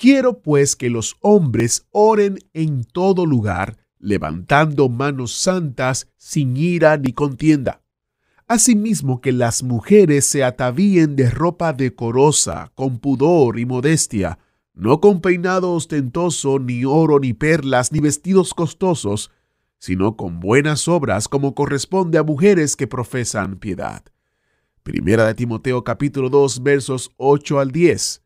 Quiero 0.00 0.40
pues 0.40 0.76
que 0.76 0.88
los 0.88 1.18
hombres 1.20 1.86
oren 1.90 2.38
en 2.54 2.84
todo 2.84 3.26
lugar, 3.26 3.76
levantando 3.98 4.88
manos 4.88 5.34
santas 5.34 6.08
sin 6.16 6.56
ira 6.56 6.96
ni 6.96 7.12
contienda. 7.12 7.82
Asimismo 8.48 9.20
que 9.20 9.30
las 9.30 9.62
mujeres 9.62 10.24
se 10.24 10.42
atavíen 10.42 11.16
de 11.16 11.28
ropa 11.28 11.74
decorosa, 11.74 12.72
con 12.74 12.98
pudor 12.98 13.58
y 13.58 13.66
modestia, 13.66 14.38
no 14.72 15.02
con 15.02 15.20
peinado 15.20 15.72
ostentoso, 15.72 16.58
ni 16.58 16.86
oro, 16.86 17.20
ni 17.20 17.34
perlas, 17.34 17.92
ni 17.92 18.00
vestidos 18.00 18.54
costosos, 18.54 19.30
sino 19.78 20.16
con 20.16 20.40
buenas 20.40 20.88
obras 20.88 21.28
como 21.28 21.54
corresponde 21.54 22.16
a 22.16 22.22
mujeres 22.22 22.74
que 22.74 22.86
profesan 22.86 23.58
piedad. 23.58 24.02
Primera 24.82 25.26
de 25.26 25.34
Timoteo 25.34 25.84
capítulo 25.84 26.30
2 26.30 26.62
versos 26.62 27.12
8 27.18 27.60
al 27.60 27.70
10. 27.70 28.22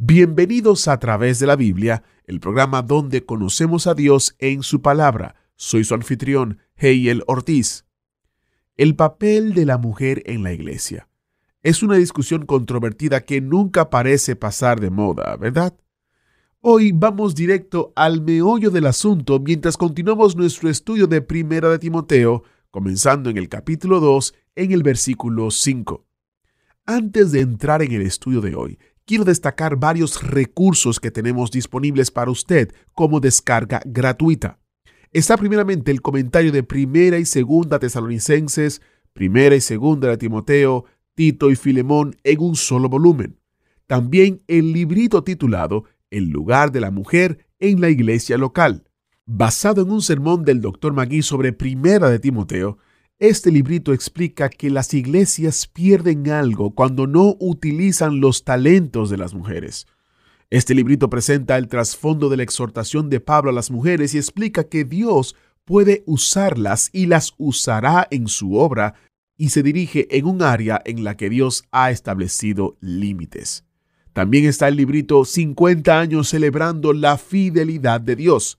Bienvenidos 0.00 0.86
a 0.86 1.00
través 1.00 1.40
de 1.40 1.48
la 1.48 1.56
Biblia, 1.56 2.04
el 2.24 2.38
programa 2.38 2.82
donde 2.82 3.26
conocemos 3.26 3.88
a 3.88 3.94
Dios 3.94 4.36
en 4.38 4.62
su 4.62 4.80
palabra. 4.80 5.34
Soy 5.56 5.82
su 5.82 5.92
anfitrión, 5.92 6.60
Heiel 6.76 7.24
Ortiz. 7.26 7.84
El 8.76 8.94
papel 8.94 9.54
de 9.54 9.66
la 9.66 9.76
mujer 9.76 10.22
en 10.26 10.44
la 10.44 10.52
iglesia. 10.52 11.08
Es 11.64 11.82
una 11.82 11.96
discusión 11.96 12.46
controvertida 12.46 13.22
que 13.22 13.40
nunca 13.40 13.90
parece 13.90 14.36
pasar 14.36 14.78
de 14.78 14.90
moda, 14.90 15.36
¿verdad? 15.36 15.76
Hoy 16.60 16.92
vamos 16.92 17.34
directo 17.34 17.92
al 17.96 18.22
meollo 18.22 18.70
del 18.70 18.86
asunto 18.86 19.40
mientras 19.40 19.76
continuamos 19.76 20.36
nuestro 20.36 20.70
estudio 20.70 21.08
de 21.08 21.22
Primera 21.22 21.70
de 21.70 21.80
Timoteo, 21.80 22.44
comenzando 22.70 23.30
en 23.30 23.36
el 23.36 23.48
capítulo 23.48 23.98
2, 23.98 24.32
en 24.54 24.70
el 24.70 24.84
versículo 24.84 25.50
5. 25.50 26.06
Antes 26.86 27.32
de 27.32 27.40
entrar 27.40 27.82
en 27.82 27.90
el 27.90 28.02
estudio 28.02 28.40
de 28.40 28.54
hoy, 28.54 28.78
quiero 29.08 29.24
destacar 29.24 29.76
varios 29.76 30.22
recursos 30.22 31.00
que 31.00 31.10
tenemos 31.10 31.50
disponibles 31.50 32.10
para 32.10 32.30
usted 32.30 32.70
como 32.92 33.20
descarga 33.20 33.80
gratuita. 33.86 34.58
Está 35.12 35.38
primeramente 35.38 35.90
el 35.90 36.02
comentario 36.02 36.52
de 36.52 36.62
Primera 36.62 37.18
y 37.18 37.24
Segunda 37.24 37.78
Tesalonicenses, 37.78 38.82
Primera 39.14 39.56
y 39.56 39.62
Segunda 39.62 40.08
de 40.08 40.18
Timoteo, 40.18 40.84
Tito 41.14 41.50
y 41.50 41.56
Filemón 41.56 42.16
en 42.22 42.40
un 42.40 42.54
solo 42.54 42.90
volumen. 42.90 43.40
También 43.86 44.42
el 44.46 44.74
librito 44.74 45.24
titulado 45.24 45.84
El 46.10 46.28
lugar 46.28 46.70
de 46.70 46.80
la 46.80 46.90
mujer 46.90 47.46
en 47.60 47.80
la 47.80 47.88
iglesia 47.88 48.36
local. 48.36 48.84
Basado 49.24 49.80
en 49.80 49.90
un 49.90 50.02
sermón 50.02 50.44
del 50.44 50.60
Dr. 50.60 50.92
Magui 50.92 51.22
sobre 51.22 51.54
Primera 51.54 52.10
de 52.10 52.18
Timoteo, 52.18 52.76
este 53.18 53.50
librito 53.50 53.92
explica 53.92 54.48
que 54.48 54.70
las 54.70 54.94
iglesias 54.94 55.66
pierden 55.66 56.30
algo 56.30 56.70
cuando 56.70 57.06
no 57.06 57.36
utilizan 57.40 58.20
los 58.20 58.44
talentos 58.44 59.10
de 59.10 59.16
las 59.16 59.34
mujeres. 59.34 59.86
Este 60.50 60.74
librito 60.74 61.10
presenta 61.10 61.58
el 61.58 61.68
trasfondo 61.68 62.28
de 62.28 62.36
la 62.36 62.44
exhortación 62.44 63.10
de 63.10 63.20
Pablo 63.20 63.50
a 63.50 63.52
las 63.54 63.70
mujeres 63.70 64.14
y 64.14 64.18
explica 64.18 64.64
que 64.64 64.84
Dios 64.84 65.34
puede 65.64 66.04
usarlas 66.06 66.90
y 66.92 67.06
las 67.06 67.34
usará 67.38 68.06
en 68.10 68.28
su 68.28 68.54
obra 68.54 68.94
y 69.36 69.50
se 69.50 69.62
dirige 69.62 70.06
en 70.16 70.26
un 70.26 70.42
área 70.42 70.80
en 70.84 71.02
la 71.04 71.16
que 71.16 71.28
Dios 71.28 71.64
ha 71.70 71.90
establecido 71.90 72.76
límites. 72.80 73.64
También 74.12 74.46
está 74.46 74.68
el 74.68 74.76
librito 74.76 75.24
50 75.24 75.98
años 75.98 76.28
celebrando 76.28 76.92
la 76.92 77.18
fidelidad 77.18 78.00
de 78.00 78.16
Dios. 78.16 78.58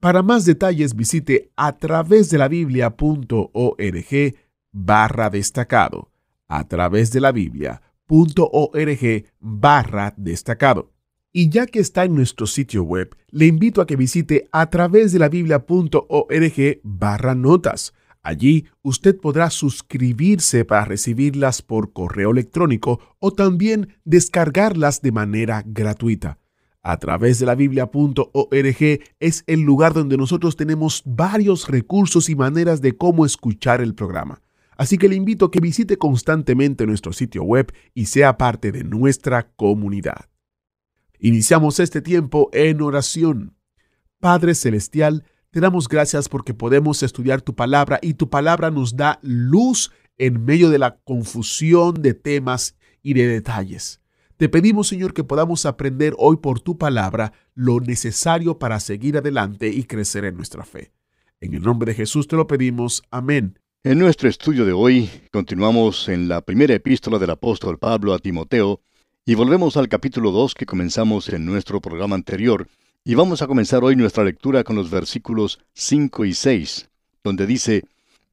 Para 0.00 0.22
más 0.22 0.44
detalles 0.44 0.94
visite 0.94 1.50
a 1.56 1.76
través 1.76 2.30
de 2.30 2.38
la 2.38 2.46
biblia.org 2.46 4.36
barra 4.70 5.28
destacado. 5.28 6.12
A 6.46 6.68
través 6.68 7.10
de 7.10 7.20
la 7.20 7.32
biblia.org 7.32 9.24
barra 9.40 10.14
destacado. 10.16 10.92
Y 11.32 11.48
ya 11.48 11.66
que 11.66 11.80
está 11.80 12.04
en 12.04 12.14
nuestro 12.14 12.46
sitio 12.46 12.84
web, 12.84 13.16
le 13.30 13.46
invito 13.46 13.80
a 13.80 13.88
que 13.88 13.96
visite 13.96 14.48
a 14.52 14.70
través 14.70 15.10
de 15.10 15.18
la 15.18 15.28
biblia.org 15.28 16.80
barra 16.84 17.34
notas. 17.34 17.92
Allí 18.22 18.66
usted 18.82 19.18
podrá 19.18 19.50
suscribirse 19.50 20.64
para 20.64 20.84
recibirlas 20.84 21.60
por 21.60 21.92
correo 21.92 22.30
electrónico 22.30 23.00
o 23.18 23.32
también 23.32 23.96
descargarlas 24.04 25.02
de 25.02 25.10
manera 25.10 25.64
gratuita 25.66 26.38
a 26.88 26.96
través 26.96 27.38
de 27.38 27.44
la 27.44 27.54
biblia.org 27.54 29.00
es 29.20 29.44
el 29.46 29.60
lugar 29.60 29.92
donde 29.92 30.16
nosotros 30.16 30.56
tenemos 30.56 31.02
varios 31.04 31.68
recursos 31.68 32.30
y 32.30 32.34
maneras 32.34 32.80
de 32.80 32.96
cómo 32.96 33.26
escuchar 33.26 33.82
el 33.82 33.94
programa. 33.94 34.40
Así 34.78 34.96
que 34.96 35.10
le 35.10 35.14
invito 35.14 35.44
a 35.44 35.50
que 35.50 35.60
visite 35.60 35.98
constantemente 35.98 36.86
nuestro 36.86 37.12
sitio 37.12 37.42
web 37.42 37.70
y 37.92 38.06
sea 38.06 38.38
parte 38.38 38.72
de 38.72 38.84
nuestra 38.84 39.50
comunidad. 39.50 40.30
Iniciamos 41.18 41.78
este 41.78 42.00
tiempo 42.00 42.48
en 42.54 42.80
oración. 42.80 43.54
Padre 44.18 44.54
Celestial, 44.54 45.24
te 45.50 45.60
damos 45.60 45.88
gracias 45.88 46.30
porque 46.30 46.54
podemos 46.54 47.02
estudiar 47.02 47.42
tu 47.42 47.54
palabra 47.54 47.98
y 48.00 48.14
tu 48.14 48.30
palabra 48.30 48.70
nos 48.70 48.96
da 48.96 49.18
luz 49.20 49.92
en 50.16 50.42
medio 50.42 50.70
de 50.70 50.78
la 50.78 50.96
confusión 51.04 52.00
de 52.00 52.14
temas 52.14 52.78
y 53.02 53.12
de 53.12 53.26
detalles. 53.26 54.00
Te 54.38 54.48
pedimos, 54.48 54.86
Señor, 54.86 55.14
que 55.14 55.24
podamos 55.24 55.66
aprender 55.66 56.14
hoy 56.16 56.36
por 56.36 56.60
tu 56.60 56.78
palabra 56.78 57.32
lo 57.56 57.80
necesario 57.80 58.60
para 58.60 58.78
seguir 58.78 59.16
adelante 59.16 59.66
y 59.66 59.82
crecer 59.82 60.24
en 60.24 60.36
nuestra 60.36 60.64
fe. 60.64 60.92
En 61.40 61.54
el 61.54 61.62
nombre 61.62 61.90
de 61.90 61.96
Jesús 61.96 62.28
te 62.28 62.36
lo 62.36 62.46
pedimos. 62.46 63.02
Amén. 63.10 63.58
En 63.82 63.98
nuestro 63.98 64.28
estudio 64.28 64.64
de 64.64 64.72
hoy 64.72 65.10
continuamos 65.32 66.08
en 66.08 66.28
la 66.28 66.40
primera 66.40 66.72
epístola 66.72 67.18
del 67.18 67.30
apóstol 67.30 67.80
Pablo 67.80 68.14
a 68.14 68.20
Timoteo 68.20 68.80
y 69.26 69.34
volvemos 69.34 69.76
al 69.76 69.88
capítulo 69.88 70.30
2 70.30 70.54
que 70.54 70.66
comenzamos 70.66 71.28
en 71.30 71.44
nuestro 71.44 71.80
programa 71.80 72.14
anterior 72.14 72.68
y 73.02 73.16
vamos 73.16 73.42
a 73.42 73.48
comenzar 73.48 73.82
hoy 73.82 73.96
nuestra 73.96 74.22
lectura 74.22 74.62
con 74.62 74.76
los 74.76 74.88
versículos 74.88 75.58
5 75.72 76.24
y 76.26 76.32
6, 76.32 76.88
donde 77.24 77.44
dice, 77.44 77.82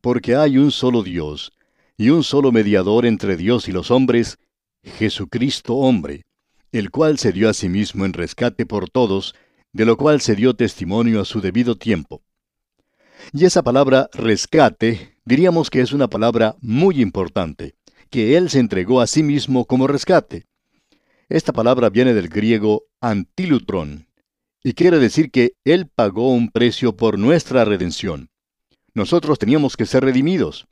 Porque 0.01 0.35
hay 0.35 0.59
un 0.59 0.69
solo 0.69 1.01
Dios 1.01 1.51
y 1.97 2.11
un 2.11 2.23
solo 2.23 2.51
mediador 2.51 3.07
entre 3.07 3.37
Dios 3.37 3.67
y 3.67 3.71
los 3.71 3.89
hombres, 3.89 4.37
Jesucristo 4.85 5.75
hombre, 5.75 6.25
el 6.71 6.91
cual 6.91 7.17
se 7.17 7.31
dio 7.31 7.49
a 7.49 7.53
sí 7.53 7.69
mismo 7.69 8.05
en 8.05 8.13
rescate 8.13 8.65
por 8.65 8.89
todos, 8.89 9.35
de 9.73 9.85
lo 9.85 9.97
cual 9.97 10.21
se 10.21 10.35
dio 10.35 10.55
testimonio 10.55 11.21
a 11.21 11.25
su 11.25 11.41
debido 11.41 11.75
tiempo. 11.75 12.21
Y 13.33 13.45
esa 13.45 13.63
palabra 13.63 14.09
rescate 14.13 15.15
diríamos 15.25 15.69
que 15.69 15.81
es 15.81 15.91
una 15.91 16.07
palabra 16.07 16.55
muy 16.61 17.01
importante, 17.01 17.75
que 18.09 18.37
Él 18.37 18.49
se 18.49 18.59
entregó 18.59 19.01
a 19.01 19.07
sí 19.07 19.23
mismo 19.23 19.65
como 19.65 19.87
rescate. 19.87 20.45
Esta 21.27 21.51
palabra 21.51 21.89
viene 21.89 22.13
del 22.13 22.29
griego 22.29 22.83
antilutron, 23.01 24.07
y 24.63 24.73
quiere 24.73 24.99
decir 24.99 25.31
que 25.31 25.53
Él 25.63 25.87
pagó 25.87 26.31
un 26.31 26.49
precio 26.49 26.95
por 26.95 27.17
nuestra 27.17 27.65
redención. 27.65 28.29
Nosotros 28.93 29.39
teníamos 29.39 29.75
que 29.75 29.85
ser 29.85 30.03
redimidos. 30.03 30.67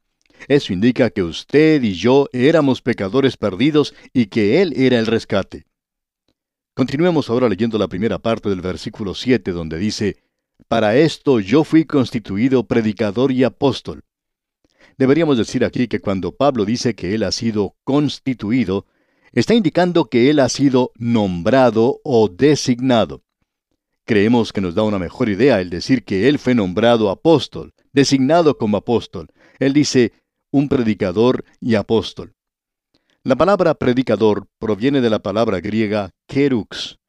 Eso 0.47 0.73
indica 0.73 1.09
que 1.09 1.23
usted 1.23 1.81
y 1.83 1.93
yo 1.93 2.27
éramos 2.33 2.81
pecadores 2.81 3.37
perdidos 3.37 3.93
y 4.13 4.27
que 4.27 4.61
Él 4.61 4.73
era 4.75 4.99
el 4.99 5.05
rescate. 5.05 5.65
Continuemos 6.75 7.29
ahora 7.29 7.47
leyendo 7.47 7.77
la 7.77 7.87
primera 7.87 8.19
parte 8.19 8.49
del 8.49 8.61
versículo 8.61 9.13
7 9.13 9.51
donde 9.51 9.77
dice, 9.77 10.17
Para 10.67 10.95
esto 10.97 11.39
yo 11.39 11.63
fui 11.63 11.85
constituido 11.85 12.67
predicador 12.67 13.31
y 13.31 13.43
apóstol. 13.43 14.03
Deberíamos 14.97 15.37
decir 15.37 15.63
aquí 15.65 15.87
que 15.87 15.99
cuando 15.99 16.35
Pablo 16.35 16.65
dice 16.65 16.95
que 16.95 17.13
Él 17.13 17.23
ha 17.23 17.31
sido 17.31 17.75
constituido, 17.83 18.85
está 19.31 19.53
indicando 19.53 20.05
que 20.05 20.29
Él 20.29 20.39
ha 20.39 20.49
sido 20.49 20.91
nombrado 20.95 21.99
o 22.03 22.27
designado. 22.27 23.23
Creemos 24.05 24.51
que 24.51 24.61
nos 24.61 24.75
da 24.75 24.83
una 24.83 24.99
mejor 24.99 25.29
idea 25.29 25.61
el 25.61 25.69
decir 25.69 26.03
que 26.03 26.27
Él 26.27 26.37
fue 26.37 26.55
nombrado 26.55 27.09
apóstol, 27.09 27.73
designado 27.93 28.57
como 28.57 28.77
apóstol. 28.77 29.29
Él 29.59 29.73
dice, 29.73 30.11
un 30.53 30.69
predicador 30.69 31.43
y 31.59 31.73
apóstol. 31.75 32.35
La 33.23 33.35
palabra 33.35 33.73
predicador 33.73 34.45
proviene 34.59 35.01
de 35.01 35.09
la 35.09 35.17
palabra 35.17 35.59
griega 35.59 36.11
kerux, 36.27 36.99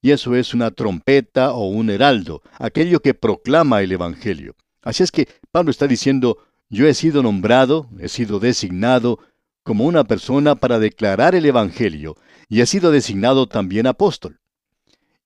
y 0.00 0.12
eso 0.12 0.36
es 0.36 0.54
una 0.54 0.70
trompeta 0.70 1.54
o 1.54 1.66
un 1.66 1.90
heraldo, 1.90 2.42
aquello 2.52 3.00
que 3.00 3.12
proclama 3.12 3.82
el 3.82 3.90
Evangelio. 3.90 4.54
Así 4.80 5.02
es 5.02 5.10
que 5.10 5.26
Pablo 5.50 5.72
está 5.72 5.88
diciendo, 5.88 6.38
yo 6.68 6.86
he 6.86 6.94
sido 6.94 7.22
nombrado, 7.22 7.88
he 7.98 8.08
sido 8.08 8.38
designado 8.38 9.18
como 9.64 9.86
una 9.86 10.04
persona 10.04 10.54
para 10.54 10.78
declarar 10.78 11.34
el 11.34 11.46
Evangelio, 11.46 12.16
y 12.48 12.60
ha 12.60 12.66
sido 12.66 12.92
designado 12.92 13.48
también 13.48 13.88
apóstol. 13.88 14.38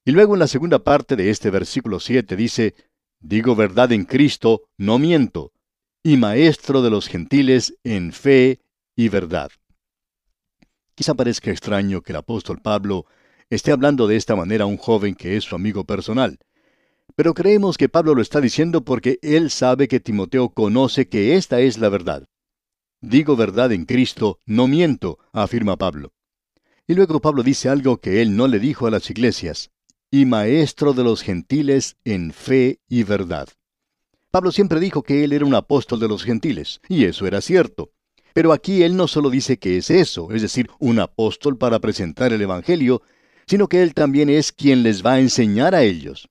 Y 0.06 0.12
luego 0.12 0.35
en 0.35 0.41
la 0.41 0.47
segunda 0.47 0.79
parte 0.79 1.17
de 1.17 1.29
este 1.29 1.50
versículo 1.50 2.00
7 2.00 2.35
dice, 2.35 2.75
Digo 3.21 3.55
verdad 3.55 3.93
en 3.93 4.06
Cristo, 4.06 4.62
no 4.79 4.99
miento, 4.99 5.53
y 6.03 6.17
maestro 6.17 6.83
de 6.83 6.91
los 6.91 7.09
gentiles 7.09 7.75
en 7.85 8.12
fe 8.12 8.61
y 8.97 9.09
verdad. 9.09 9.50
Quizá 10.95 11.15
parezca 11.15 11.50
extraño 11.50 12.03
que 12.03 12.12
el 12.12 12.17
apóstol 12.17 12.61
Pablo 12.61 13.06
esté 13.50 13.73
hablando 13.73 14.06
de 14.06 14.17
esta 14.17 14.37
manera 14.37 14.65
a 14.65 14.67
un 14.67 14.77
joven 14.77 15.15
que 15.15 15.37
es 15.37 15.45
su 15.45 15.55
amigo 15.55 15.85
personal. 15.85 16.39
Pero 17.15 17.35
creemos 17.35 17.77
que 17.77 17.89
Pablo 17.89 18.15
lo 18.15 18.23
está 18.23 18.41
diciendo 18.41 18.85
porque 18.85 19.19
él 19.23 19.50
sabe 19.50 19.89
que 19.89 20.00
Timoteo 20.00 20.50
conoce 20.50 21.09
que 21.09 21.37
esta 21.37 21.61
es 21.61 21.79
la 21.79 21.89
verdad. 21.89 22.29
Digo 23.00 23.37
verdad 23.37 23.73
en 23.73 23.85
Cristo, 23.85 24.39
no 24.45 24.67
miento, 24.67 25.19
afirma 25.33 25.77
Pablo. 25.77 26.12
Y 26.87 26.95
luego 26.95 27.21
Pablo 27.21 27.43
dice 27.43 27.69
algo 27.69 27.99
que 27.99 28.23
él 28.23 28.37
no 28.37 28.49
le 28.49 28.59
dijo 28.59 28.87
a 28.87 28.91
las 28.91 29.09
iglesias, 29.11 29.71
y 30.11 30.27
maestro 30.27 30.95
de 30.95 31.05
los 31.05 31.23
gentiles 31.23 31.97
en 32.05 32.33
fe 32.33 32.81
y 32.89 33.03
verdad. 33.03 33.49
Pablo 34.31 34.53
siempre 34.53 34.79
dijo 34.79 35.03
que 35.03 35.25
él 35.25 35.33
era 35.33 35.47
un 35.47 35.55
apóstol 35.55 36.01
de 36.01 36.09
los 36.09 36.23
gentiles, 36.23 36.81
y 36.89 37.05
eso 37.05 37.27
era 37.27 37.41
cierto. 37.41 37.93
Pero 38.35 38.53
aquí 38.53 38.83
él 38.83 38.95
no 38.95 39.09
solo 39.09 39.31
dice 39.31 39.59
que 39.59 39.79
es 39.79 39.91
eso, 39.91 40.33
es 40.33 40.43
decir, 40.43 40.69
un 40.79 41.01
apóstol 41.01 41.57
para 41.57 41.79
presentar 41.79 42.33
el 42.33 42.43
Evangelio, 42.43 43.03
sino 43.47 43.69
que 43.69 43.83
él 43.83 43.95
también 43.95 44.29
es 44.29 44.53
quien 44.53 44.83
les 44.83 45.05
va 45.05 45.15
a 45.15 45.21
enseñar 45.21 45.75
a 45.75 45.83
ellos. 45.83 46.29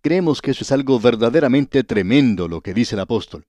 Creemos 0.00 0.40
que 0.40 0.52
eso 0.52 0.64
es 0.64 0.72
algo 0.72 0.98
verdaderamente 0.98 1.84
tremendo 1.84 2.48
lo 2.48 2.62
que 2.62 2.72
dice 2.72 2.94
el 2.94 3.00
apóstol. 3.00 3.44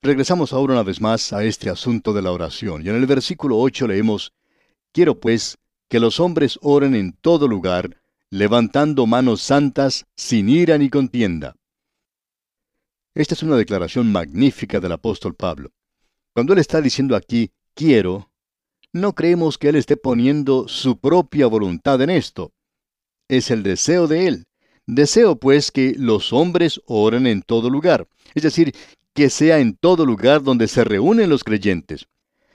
Regresamos 0.00 0.52
ahora 0.52 0.74
una 0.74 0.82
vez 0.84 1.00
más 1.00 1.32
a 1.32 1.42
este 1.44 1.68
asunto 1.70 2.12
de 2.12 2.22
la 2.22 2.30
oración, 2.30 2.86
y 2.86 2.88
en 2.88 2.94
el 2.94 3.06
versículo 3.06 3.58
8 3.58 3.88
leemos, 3.88 4.32
Quiero 4.92 5.18
pues 5.18 5.58
que 5.88 5.98
los 5.98 6.20
hombres 6.20 6.58
oren 6.62 6.94
en 6.94 7.12
todo 7.12 7.48
lugar, 7.48 8.00
levantando 8.30 9.06
manos 9.06 9.42
santas, 9.42 10.06
sin 10.14 10.48
ira 10.48 10.78
ni 10.78 10.88
contienda. 10.88 11.56
Esta 13.14 13.34
es 13.34 13.42
una 13.42 13.56
declaración 13.56 14.12
magnífica 14.12 14.78
del 14.78 14.92
apóstol 14.92 15.34
Pablo. 15.34 15.72
Cuando 16.32 16.52
él 16.52 16.60
está 16.60 16.80
diciendo 16.80 17.16
aquí, 17.16 17.50
quiero, 17.74 18.30
no 18.92 19.14
creemos 19.14 19.58
que 19.58 19.68
él 19.68 19.76
esté 19.76 19.96
poniendo 19.96 20.68
su 20.68 20.98
propia 20.98 21.46
voluntad 21.48 22.00
en 22.02 22.10
esto. 22.10 22.52
Es 23.28 23.50
el 23.50 23.64
deseo 23.64 24.06
de 24.06 24.28
él. 24.28 24.44
Deseo 24.86 25.36
pues 25.36 25.72
que 25.72 25.94
los 25.96 26.32
hombres 26.32 26.80
oren 26.86 27.26
en 27.26 27.42
todo 27.42 27.68
lugar. 27.68 28.08
Es 28.34 28.44
decir, 28.44 28.74
que 29.12 29.28
sea 29.28 29.58
en 29.58 29.76
todo 29.76 30.06
lugar 30.06 30.42
donde 30.42 30.68
se 30.68 30.84
reúnen 30.84 31.30
los 31.30 31.42
creyentes. 31.42 32.06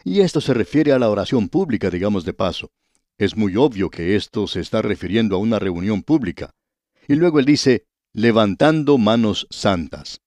Y 0.06 0.22
esto 0.22 0.40
se 0.40 0.54
refiere 0.54 0.94
a 0.94 1.00
la 1.00 1.10
oración 1.10 1.50
pública, 1.50 1.90
digamos 1.90 2.24
de 2.24 2.34
paso. 2.34 2.72
Es 3.18 3.36
muy 3.36 3.56
obvio 3.58 3.90
que 3.90 4.16
esto 4.16 4.48
se 4.48 4.62
está 4.62 4.82
refiriendo 4.82 5.36
a 5.36 5.40
una 5.40 5.60
reunión 5.60 6.02
pública. 6.02 6.54
Y 7.08 7.16
luego 7.16 7.40
él 7.40 7.46
dice, 7.46 7.86
levantando 8.14 8.98
manos 8.98 9.48
santas. 9.50 10.22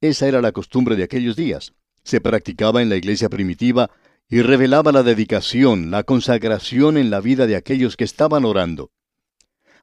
Esa 0.00 0.26
era 0.26 0.40
la 0.40 0.52
costumbre 0.52 0.96
de 0.96 1.02
aquellos 1.02 1.36
días. 1.36 1.74
Se 2.04 2.20
practicaba 2.20 2.80
en 2.80 2.88
la 2.88 2.96
iglesia 2.96 3.28
primitiva 3.28 3.90
y 4.30 4.40
revelaba 4.40 4.92
la 4.92 5.02
dedicación, 5.02 5.90
la 5.90 6.04
consagración 6.04 6.96
en 6.96 7.10
la 7.10 7.20
vida 7.20 7.46
de 7.46 7.56
aquellos 7.56 7.96
que 7.96 8.04
estaban 8.04 8.46
orando. 8.46 8.90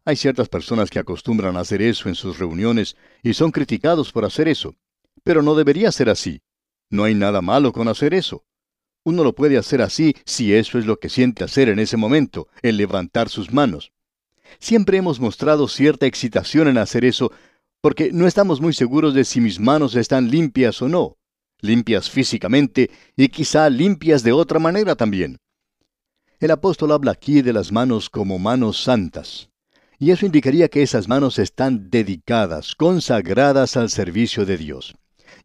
Hay 0.05 0.15
ciertas 0.15 0.49
personas 0.49 0.89
que 0.89 0.99
acostumbran 0.99 1.55
a 1.55 1.59
hacer 1.59 1.81
eso 1.81 2.09
en 2.09 2.15
sus 2.15 2.39
reuniones 2.39 2.95
y 3.21 3.33
son 3.33 3.51
criticados 3.51 4.11
por 4.11 4.25
hacer 4.25 4.47
eso. 4.47 4.73
Pero 5.23 5.43
no 5.43 5.53
debería 5.53 5.91
ser 5.91 6.09
así. 6.09 6.41
No 6.89 7.03
hay 7.03 7.13
nada 7.13 7.41
malo 7.41 7.71
con 7.71 7.87
hacer 7.87 8.13
eso. 8.13 8.45
Uno 9.03 9.23
lo 9.23 9.35
puede 9.35 9.57
hacer 9.57 9.81
así 9.81 10.15
si 10.25 10.53
eso 10.53 10.79
es 10.79 10.85
lo 10.85 10.97
que 10.97 11.09
siente 11.09 11.43
hacer 11.43 11.69
en 11.69 11.79
ese 11.79 11.97
momento, 11.97 12.47
el 12.61 12.77
levantar 12.77 13.29
sus 13.29 13.53
manos. 13.53 13.91
Siempre 14.59 14.97
hemos 14.97 15.19
mostrado 15.19 15.67
cierta 15.67 16.05
excitación 16.05 16.67
en 16.69 16.77
hacer 16.77 17.05
eso 17.05 17.31
porque 17.87 18.11
no 18.11 18.27
estamos 18.27 18.59
muy 18.59 18.73
seguros 18.73 19.13
de 19.13 19.23
si 19.23 19.39
mis 19.39 19.61
manos 19.61 19.95
están 19.95 20.29
limpias 20.29 20.81
o 20.81 20.89
no, 20.89 21.15
limpias 21.61 22.09
físicamente 22.09 22.91
y 23.15 23.29
quizá 23.29 23.69
limpias 23.69 24.23
de 24.23 24.33
otra 24.33 24.59
manera 24.59 24.97
también. 24.97 25.37
El 26.41 26.51
apóstol 26.51 26.91
habla 26.91 27.11
aquí 27.11 27.41
de 27.41 27.53
las 27.53 27.71
manos 27.71 28.09
como 28.09 28.39
manos 28.39 28.83
santas, 28.83 29.51
y 29.99 30.11
eso 30.11 30.25
indicaría 30.25 30.67
que 30.67 30.81
esas 30.81 31.07
manos 31.07 31.39
están 31.39 31.89
dedicadas, 31.89 32.75
consagradas 32.75 33.77
al 33.77 33.89
servicio 33.89 34.45
de 34.45 34.57
Dios. 34.57 34.93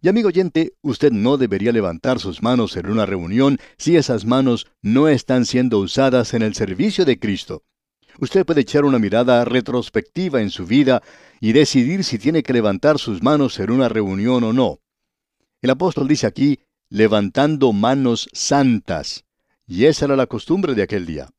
Y 0.00 0.08
amigo 0.08 0.26
oyente, 0.26 0.72
usted 0.82 1.12
no 1.12 1.36
debería 1.36 1.70
levantar 1.70 2.18
sus 2.18 2.42
manos 2.42 2.76
en 2.76 2.90
una 2.90 3.06
reunión 3.06 3.60
si 3.78 3.94
esas 3.94 4.24
manos 4.24 4.66
no 4.82 5.06
están 5.06 5.46
siendo 5.46 5.78
usadas 5.78 6.34
en 6.34 6.42
el 6.42 6.56
servicio 6.56 7.04
de 7.04 7.20
Cristo. 7.20 7.62
Usted 8.18 8.44
puede 8.44 8.62
echar 8.62 8.84
una 8.84 8.98
mirada 8.98 9.44
retrospectiva 9.44 10.40
en 10.40 10.50
su 10.50 10.66
vida 10.66 11.02
y 11.40 11.52
decidir 11.52 12.04
si 12.04 12.18
tiene 12.18 12.42
que 12.42 12.52
levantar 12.52 12.98
sus 12.98 13.22
manos 13.22 13.58
en 13.58 13.70
una 13.70 13.88
reunión 13.88 14.44
o 14.44 14.52
no. 14.52 14.80
El 15.60 15.70
apóstol 15.70 16.08
dice 16.08 16.26
aquí, 16.26 16.60
levantando 16.88 17.72
manos 17.72 18.28
santas. 18.32 19.24
Y 19.66 19.86
esa 19.86 20.04
era 20.04 20.16
la 20.16 20.26
costumbre 20.26 20.74
de 20.74 20.82
aquel 20.82 21.06
día. 21.06 21.30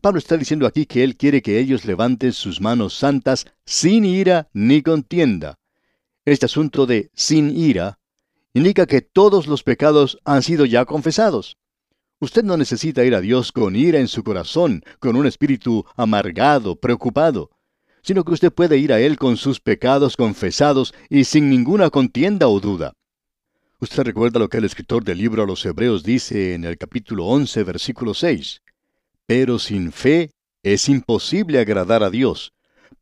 Pablo 0.00 0.18
está 0.18 0.36
diciendo 0.36 0.66
aquí 0.66 0.86
que 0.86 1.04
él 1.04 1.16
quiere 1.16 1.42
que 1.42 1.60
ellos 1.60 1.84
levanten 1.84 2.32
sus 2.32 2.60
manos 2.60 2.94
santas 2.94 3.46
sin 3.64 4.04
ira 4.04 4.48
ni 4.52 4.82
contienda. 4.82 5.60
Este 6.24 6.46
asunto 6.46 6.86
de 6.86 7.10
sin 7.14 7.56
ira 7.56 8.00
indica 8.52 8.86
que 8.86 9.00
todos 9.00 9.46
los 9.46 9.62
pecados 9.62 10.18
han 10.24 10.42
sido 10.42 10.64
ya 10.64 10.84
confesados. 10.84 11.56
Usted 12.22 12.44
no 12.44 12.56
necesita 12.56 13.04
ir 13.04 13.16
a 13.16 13.20
Dios 13.20 13.50
con 13.50 13.74
ira 13.74 13.98
en 13.98 14.06
su 14.06 14.22
corazón, 14.22 14.84
con 15.00 15.16
un 15.16 15.26
espíritu 15.26 15.84
amargado, 15.96 16.76
preocupado, 16.76 17.50
sino 18.00 18.22
que 18.22 18.30
usted 18.30 18.52
puede 18.52 18.78
ir 18.78 18.92
a 18.92 19.00
Él 19.00 19.18
con 19.18 19.36
sus 19.36 19.58
pecados 19.58 20.16
confesados 20.16 20.94
y 21.10 21.24
sin 21.24 21.50
ninguna 21.50 21.90
contienda 21.90 22.46
o 22.46 22.60
duda. 22.60 22.92
Usted 23.80 24.04
recuerda 24.04 24.38
lo 24.38 24.48
que 24.48 24.58
el 24.58 24.64
escritor 24.64 25.02
del 25.02 25.18
libro 25.18 25.42
a 25.42 25.46
los 25.46 25.66
Hebreos 25.66 26.04
dice 26.04 26.54
en 26.54 26.64
el 26.64 26.78
capítulo 26.78 27.26
11, 27.26 27.64
versículo 27.64 28.14
6. 28.14 28.62
Pero 29.26 29.58
sin 29.58 29.90
fe 29.90 30.30
es 30.62 30.88
imposible 30.88 31.58
agradar 31.58 32.04
a 32.04 32.10
Dios, 32.10 32.52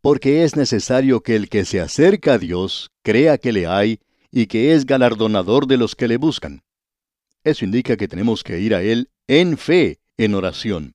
porque 0.00 0.44
es 0.44 0.56
necesario 0.56 1.20
que 1.20 1.36
el 1.36 1.50
que 1.50 1.66
se 1.66 1.82
acerca 1.82 2.32
a 2.32 2.38
Dios 2.38 2.90
crea 3.02 3.36
que 3.36 3.52
le 3.52 3.66
hay 3.66 4.00
y 4.32 4.46
que 4.46 4.72
es 4.72 4.86
galardonador 4.86 5.66
de 5.66 5.76
los 5.76 5.94
que 5.94 6.08
le 6.08 6.16
buscan. 6.16 6.62
Eso 7.44 7.64
indica 7.64 7.96
que 7.96 8.08
tenemos 8.08 8.44
que 8.44 8.60
ir 8.60 8.74
a 8.74 8.82
Él 8.82 9.10
en 9.26 9.56
fe, 9.56 10.00
en 10.16 10.34
oración. 10.34 10.94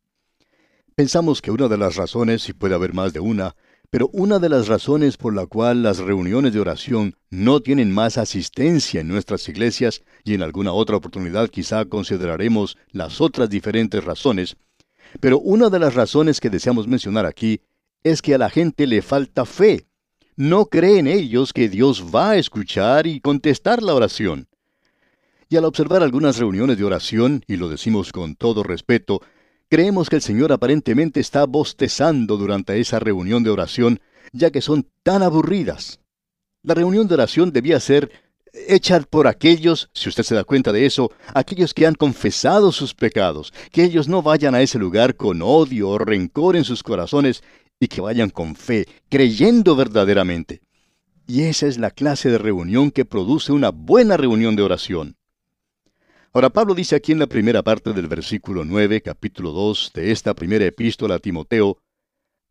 Pensamos 0.95 1.41
que 1.41 1.51
una 1.51 1.67
de 1.67 1.77
las 1.77 1.95
razones, 1.95 2.47
y 2.47 2.53
puede 2.53 2.75
haber 2.75 2.93
más 2.93 3.13
de 3.13 3.19
una, 3.19 3.55
pero 3.89 4.09
una 4.13 4.39
de 4.39 4.49
las 4.49 4.67
razones 4.67 5.17
por 5.17 5.33
la 5.33 5.45
cual 5.45 5.83
las 5.83 5.99
reuniones 5.99 6.53
de 6.53 6.59
oración 6.59 7.15
no 7.29 7.61
tienen 7.61 7.93
más 7.93 8.17
asistencia 8.17 9.01
en 9.01 9.07
nuestras 9.07 9.47
iglesias, 9.49 10.03
y 10.23 10.33
en 10.33 10.41
alguna 10.41 10.73
otra 10.73 10.97
oportunidad 10.97 11.49
quizá 11.49 11.85
consideraremos 11.85 12.77
las 12.91 13.21
otras 13.21 13.49
diferentes 13.49 14.03
razones, 14.03 14.57
pero 15.19 15.39
una 15.39 15.69
de 15.69 15.79
las 15.79 15.95
razones 15.95 16.39
que 16.39 16.49
deseamos 16.49 16.87
mencionar 16.87 17.25
aquí 17.25 17.61
es 18.03 18.21
que 18.21 18.35
a 18.35 18.37
la 18.37 18.49
gente 18.49 18.85
le 18.87 19.01
falta 19.01 19.45
fe. 19.45 19.87
No 20.35 20.65
creen 20.65 21.07
ellos 21.07 21.53
que 21.53 21.69
Dios 21.69 22.05
va 22.13 22.31
a 22.31 22.37
escuchar 22.37 23.07
y 23.07 23.21
contestar 23.21 23.81
la 23.81 23.95
oración. 23.95 24.47
Y 25.49 25.57
al 25.57 25.65
observar 25.65 26.01
algunas 26.01 26.37
reuniones 26.37 26.77
de 26.77 26.83
oración, 26.83 27.43
y 27.47 27.57
lo 27.57 27.69
decimos 27.69 28.11
con 28.11 28.35
todo 28.35 28.63
respeto, 28.63 29.21
creemos 29.69 30.09
que 30.09 30.15
el 30.15 30.21
Señor 30.21 30.51
aparentemente 30.51 31.19
está 31.19 31.45
bostezando 31.45 32.37
durante 32.37 32.79
esa 32.79 32.99
reunión 32.99 33.43
de 33.43 33.51
oración, 33.51 33.99
ya 34.31 34.49
que 34.49 34.61
son 34.61 34.87
tan 35.03 35.21
aburridas. 35.21 35.99
La 36.63 36.73
reunión 36.73 37.07
de 37.07 37.13
oración 37.13 37.51
debía 37.51 37.79
ser 37.79 38.11
hecha 38.67 38.99
por 39.01 39.27
aquellos, 39.27 39.89
si 39.93 40.09
usted 40.09 40.23
se 40.23 40.35
da 40.35 40.43
cuenta 40.43 40.71
de 40.71 40.85
eso, 40.85 41.11
aquellos 41.33 41.73
que 41.73 41.85
han 41.85 41.95
confesado 41.95 42.71
sus 42.71 42.93
pecados, 42.93 43.53
que 43.71 43.83
ellos 43.83 44.07
no 44.07 44.21
vayan 44.21 44.55
a 44.55 44.61
ese 44.61 44.79
lugar 44.79 45.15
con 45.15 45.41
odio 45.41 45.89
o 45.89 45.97
rencor 45.97 46.55
en 46.55 46.63
sus 46.63 46.81
corazones 46.81 47.43
y 47.79 47.87
que 47.87 48.01
vayan 48.01 48.29
con 48.29 48.55
fe, 48.55 48.87
creyendo 49.09 49.75
verdaderamente. 49.75 50.61
Y 51.27 51.43
esa 51.43 51.67
es 51.67 51.77
la 51.77 51.91
clase 51.91 52.29
de 52.29 52.37
reunión 52.37 52.91
que 52.91 53.05
produce 53.05 53.51
una 53.51 53.69
buena 53.69 54.15
reunión 54.15 54.55
de 54.55 54.63
oración. 54.63 55.17
Ahora 56.35 56.49
Pablo 56.49 56.75
dice 56.75 56.97
aquí 56.97 57.13
en 57.13 57.19
la 57.19 57.27
primera 57.27 57.63
parte 57.63 57.93
del 57.93 58.09
versículo 58.09 58.65
9, 58.65 58.99
capítulo 59.01 59.53
2 59.53 59.91
de 59.93 60.11
esta 60.11 60.33
primera 60.33 60.65
epístola 60.65 61.15
a 61.15 61.19
Timoteo, 61.19 61.77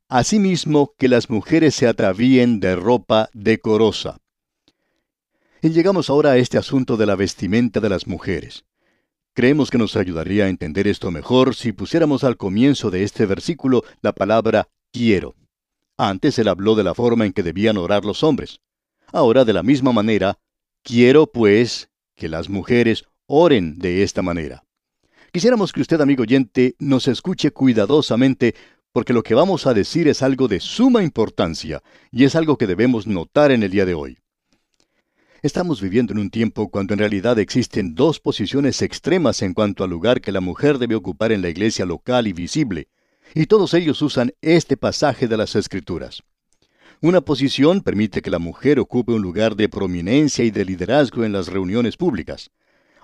Asimismo 0.09 0.95
que 0.97 1.07
las 1.07 1.29
mujeres 1.29 1.75
se 1.75 1.87
atavíen 1.87 2.61
de 2.61 2.77
ropa 2.77 3.29
decorosa. 3.35 4.17
Y 5.61 5.69
llegamos 5.69 6.09
ahora 6.09 6.31
a 6.31 6.39
este 6.39 6.57
asunto 6.57 6.97
de 6.97 7.05
la 7.05 7.15
vestimenta 7.15 7.79
de 7.81 7.91
las 7.91 8.07
mujeres. 8.07 8.65
Creemos 9.35 9.71
que 9.71 9.77
nos 9.77 9.97
ayudaría 9.97 10.47
a 10.47 10.49
entender 10.49 10.89
esto 10.89 11.11
mejor 11.11 11.55
si 11.55 11.73
pusiéramos 11.73 12.25
al 12.25 12.39
comienzo 12.39 12.91
de 12.91 13.03
este 13.03 13.27
versículo 13.27 13.85
la 14.01 14.15
palabra 14.15 14.67
quiero. 14.93 15.35
Antes 15.99 16.39
él 16.39 16.49
habló 16.49 16.75
de 16.75 16.85
la 16.85 16.95
forma 16.95 17.27
en 17.27 17.35
que 17.35 17.43
debían 17.43 17.77
orar 17.77 18.07
los 18.07 18.23
hombres. 18.23 18.63
Ahora, 19.13 19.45
de 19.45 19.53
la 19.53 19.63
misma 19.63 19.93
manera, 19.93 20.39
quiero 20.83 21.27
pues 21.27 21.91
que 22.15 22.31
las 22.31 22.49
mujeres 22.49 23.05
oren 23.27 23.79
de 23.79 24.03
esta 24.03 24.23
manera. 24.23 24.65
Quisiéramos 25.33 25.73
que 25.73 25.81
usted, 25.81 26.01
amigo 26.01 26.23
oyente, 26.23 26.77
nos 26.79 27.09
escuche 27.09 27.51
cuidadosamente 27.51 28.55
porque 28.93 29.13
lo 29.13 29.25
que 29.25 29.35
vamos 29.35 29.67
a 29.67 29.75
decir 29.75 30.07
es 30.07 30.23
algo 30.23 30.47
de 30.47 30.61
suma 30.61 31.03
importancia 31.03 31.83
y 32.13 32.25
es 32.25 32.37
algo 32.37 32.57
que 32.57 32.69
debemos 32.69 33.09
notar 33.09 33.51
en 33.51 33.65
el 33.65 33.71
día 33.71 33.85
de 33.85 33.95
hoy. 33.95 34.19
Estamos 35.43 35.83
viviendo 35.83 36.13
en 36.13 36.21
un 36.21 36.31
tiempo 36.31 36.71
cuando 36.71 36.95
en 36.95 37.01
realidad 37.01 37.39
existen 37.39 37.95
dos 37.95 38.21
posiciones 38.21 38.81
extremas 38.81 39.43
en 39.43 39.53
cuanto 39.53 39.85
al 39.85 39.91
lugar 39.91 40.21
que 40.21 40.33
la 40.33 40.41
mujer 40.41 40.79
debe 40.79 40.95
ocupar 40.95 41.33
en 41.33 41.43
la 41.43 41.49
iglesia 41.49 41.85
local 41.85 42.27
y 42.29 42.33
visible, 42.33 42.89
y 43.35 43.47
todos 43.47 43.75
ellos 43.75 44.01
usan 44.01 44.33
este 44.41 44.77
pasaje 44.77 45.27
de 45.27 45.37
las 45.37 45.57
Escrituras. 45.57 46.23
Una 47.03 47.21
posición 47.21 47.83
permite 47.83 48.23
que 48.23 48.31
la 48.31 48.39
mujer 48.39 48.79
ocupe 48.79 49.13
un 49.13 49.21
lugar 49.21 49.57
de 49.57 49.69
prominencia 49.69 50.45
y 50.45 50.51
de 50.51 50.65
liderazgo 50.65 51.25
en 51.25 51.33
las 51.33 51.49
reuniones 51.49 51.97
públicas. 51.97 52.51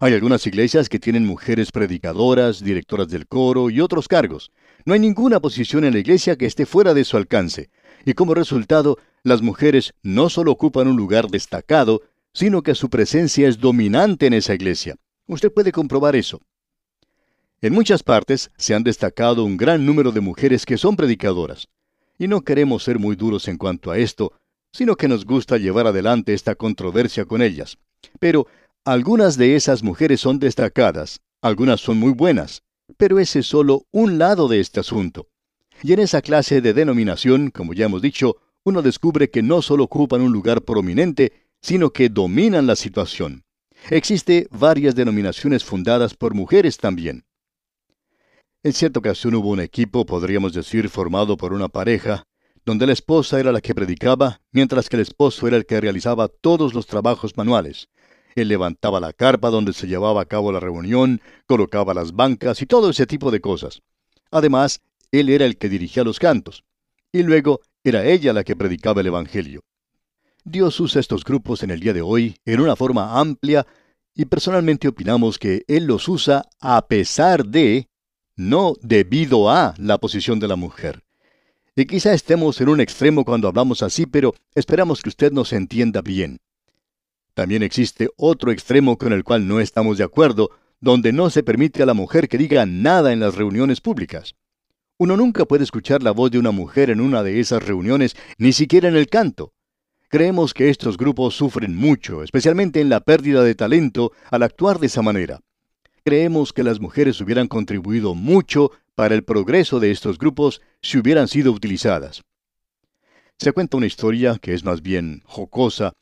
Hay 0.02 0.14
algunas 0.14 0.46
iglesias 0.46 0.88
que 0.88 0.98
tienen 0.98 1.26
mujeres 1.26 1.72
predicadoras, 1.72 2.64
directoras 2.64 3.08
del 3.08 3.26
coro 3.26 3.68
y 3.68 3.82
otros 3.82 4.08
cargos. 4.08 4.50
No 4.86 4.94
hay 4.94 4.98
ninguna 4.98 5.40
posición 5.40 5.84
en 5.84 5.92
la 5.92 5.98
iglesia 5.98 6.36
que 6.36 6.46
esté 6.46 6.64
fuera 6.64 6.94
de 6.94 7.04
su 7.04 7.18
alcance. 7.18 7.68
Y 8.06 8.14
como 8.14 8.32
resultado, 8.32 8.96
las 9.24 9.42
mujeres 9.42 9.92
no 10.02 10.30
solo 10.30 10.52
ocupan 10.52 10.88
un 10.88 10.96
lugar 10.96 11.28
destacado, 11.28 12.00
sino 12.32 12.62
que 12.62 12.74
su 12.74 12.88
presencia 12.88 13.46
es 13.46 13.58
dominante 13.58 14.24
en 14.24 14.32
esa 14.32 14.54
iglesia. 14.54 14.96
Usted 15.26 15.52
puede 15.52 15.70
comprobar 15.70 16.16
eso. 16.16 16.40
En 17.60 17.74
muchas 17.74 18.02
partes 18.02 18.50
se 18.56 18.74
han 18.74 18.84
destacado 18.84 19.44
un 19.44 19.58
gran 19.58 19.84
número 19.84 20.12
de 20.12 20.20
mujeres 20.20 20.64
que 20.64 20.78
son 20.78 20.96
predicadoras. 20.96 21.68
Y 22.18 22.26
no 22.26 22.40
queremos 22.40 22.84
ser 22.84 22.98
muy 22.98 23.16
duros 23.16 23.48
en 23.48 23.58
cuanto 23.58 23.90
a 23.90 23.98
esto, 23.98 24.32
sino 24.72 24.96
que 24.96 25.08
nos 25.08 25.26
gusta 25.26 25.58
llevar 25.58 25.86
adelante 25.86 26.32
esta 26.32 26.54
controversia 26.54 27.26
con 27.26 27.42
ellas. 27.42 27.76
Pero 28.18 28.46
algunas 28.84 29.36
de 29.36 29.56
esas 29.56 29.82
mujeres 29.82 30.20
son 30.20 30.38
destacadas, 30.38 31.20
algunas 31.42 31.80
son 31.80 31.98
muy 31.98 32.12
buenas, 32.12 32.62
pero 32.96 33.18
ese 33.18 33.40
es 33.40 33.46
solo 33.46 33.86
un 33.90 34.18
lado 34.18 34.48
de 34.48 34.60
este 34.60 34.80
asunto. 34.80 35.28
Y 35.82 35.92
en 35.92 36.00
esa 36.00 36.22
clase 36.22 36.60
de 36.60 36.72
denominación, 36.72 37.50
como 37.50 37.74
ya 37.74 37.86
hemos 37.86 38.02
dicho, 38.02 38.36
uno 38.64 38.82
descubre 38.82 39.30
que 39.30 39.42
no 39.42 39.62
solo 39.62 39.84
ocupan 39.84 40.22
un 40.22 40.32
lugar 40.32 40.62
prominente, 40.62 41.32
sino 41.60 41.90
que 41.90 42.08
dominan 42.08 42.66
la 42.66 42.76
situación. 42.76 43.44
Existe 43.90 44.46
varias 44.50 44.94
denominaciones 44.94 45.64
fundadas 45.64 46.14
por 46.14 46.34
mujeres 46.34 46.76
también. 46.76 47.24
En 48.62 48.72
cierta 48.74 48.98
ocasión 48.98 49.34
hubo 49.34 49.50
un 49.50 49.60
equipo, 49.60 50.04
podríamos 50.04 50.52
decir, 50.52 50.90
formado 50.90 51.36
por 51.38 51.54
una 51.54 51.68
pareja, 51.68 52.24
donde 52.66 52.86
la 52.86 52.92
esposa 52.92 53.40
era 53.40 53.52
la 53.52 53.62
que 53.62 53.74
predicaba, 53.74 54.42
mientras 54.52 54.88
que 54.88 54.96
el 54.96 55.02
esposo 55.02 55.48
era 55.48 55.56
el 55.56 55.64
que 55.64 55.80
realizaba 55.80 56.28
todos 56.28 56.74
los 56.74 56.86
trabajos 56.86 57.36
manuales. 57.38 57.88
Él 58.34 58.48
levantaba 58.48 59.00
la 59.00 59.12
carpa 59.12 59.50
donde 59.50 59.72
se 59.72 59.86
llevaba 59.86 60.22
a 60.22 60.26
cabo 60.26 60.52
la 60.52 60.60
reunión, 60.60 61.20
colocaba 61.46 61.94
las 61.94 62.12
bancas 62.12 62.62
y 62.62 62.66
todo 62.66 62.90
ese 62.90 63.06
tipo 63.06 63.30
de 63.30 63.40
cosas. 63.40 63.82
Además, 64.30 64.80
él 65.10 65.28
era 65.28 65.44
el 65.44 65.56
que 65.58 65.68
dirigía 65.68 66.04
los 66.04 66.18
cantos. 66.18 66.64
Y 67.12 67.22
luego 67.22 67.60
era 67.82 68.04
ella 68.04 68.32
la 68.32 68.44
que 68.44 68.56
predicaba 68.56 69.00
el 69.00 69.08
Evangelio. 69.08 69.62
Dios 70.44 70.78
usa 70.80 71.00
estos 71.00 71.24
grupos 71.24 71.62
en 71.62 71.70
el 71.70 71.80
día 71.80 71.92
de 71.92 72.02
hoy 72.02 72.36
en 72.44 72.60
una 72.60 72.76
forma 72.76 73.18
amplia 73.18 73.66
y 74.14 74.24
personalmente 74.24 74.88
opinamos 74.88 75.38
que 75.38 75.64
Él 75.68 75.84
los 75.86 76.08
usa 76.08 76.44
a 76.60 76.86
pesar 76.86 77.44
de, 77.44 77.88
no 78.36 78.74
debido 78.80 79.50
a 79.50 79.74
la 79.78 79.98
posición 79.98 80.40
de 80.40 80.48
la 80.48 80.56
mujer. 80.56 81.02
Y 81.76 81.86
quizá 81.86 82.12
estemos 82.12 82.60
en 82.60 82.68
un 82.68 82.80
extremo 82.80 83.24
cuando 83.24 83.48
hablamos 83.48 83.82
así, 83.82 84.06
pero 84.06 84.34
esperamos 84.54 85.02
que 85.02 85.08
usted 85.08 85.32
nos 85.32 85.52
entienda 85.52 86.02
bien. 86.02 86.40
También 87.34 87.62
existe 87.62 88.08
otro 88.16 88.50
extremo 88.50 88.98
con 88.98 89.12
el 89.12 89.24
cual 89.24 89.46
no 89.46 89.60
estamos 89.60 89.98
de 89.98 90.04
acuerdo, 90.04 90.50
donde 90.80 91.12
no 91.12 91.30
se 91.30 91.42
permite 91.42 91.82
a 91.82 91.86
la 91.86 91.94
mujer 91.94 92.28
que 92.28 92.38
diga 92.38 92.66
nada 92.66 93.12
en 93.12 93.20
las 93.20 93.34
reuniones 93.34 93.80
públicas. 93.80 94.34
Uno 94.98 95.16
nunca 95.16 95.44
puede 95.44 95.64
escuchar 95.64 96.02
la 96.02 96.10
voz 96.10 96.30
de 96.30 96.38
una 96.38 96.50
mujer 96.50 96.90
en 96.90 97.00
una 97.00 97.22
de 97.22 97.40
esas 97.40 97.62
reuniones, 97.62 98.16
ni 98.38 98.52
siquiera 98.52 98.88
en 98.88 98.96
el 98.96 99.08
canto. 99.08 99.54
Creemos 100.08 100.52
que 100.52 100.68
estos 100.70 100.96
grupos 100.96 101.36
sufren 101.36 101.76
mucho, 101.76 102.22
especialmente 102.22 102.80
en 102.80 102.88
la 102.88 103.00
pérdida 103.00 103.44
de 103.44 103.54
talento 103.54 104.12
al 104.30 104.42
actuar 104.42 104.78
de 104.78 104.88
esa 104.88 105.02
manera. 105.02 105.40
Creemos 106.04 106.52
que 106.52 106.64
las 106.64 106.80
mujeres 106.80 107.20
hubieran 107.20 107.46
contribuido 107.46 108.14
mucho 108.14 108.72
para 108.94 109.14
el 109.14 109.22
progreso 109.22 109.80
de 109.80 109.90
estos 109.90 110.18
grupos 110.18 110.60
si 110.82 110.98
hubieran 110.98 111.28
sido 111.28 111.52
utilizadas. 111.52 112.22
Se 113.38 113.52
cuenta 113.52 113.76
una 113.76 113.86
historia 113.86 114.38
que 114.38 114.52
es 114.52 114.64
más 114.64 114.82
bien 114.82 115.22
jocosa 115.24 115.92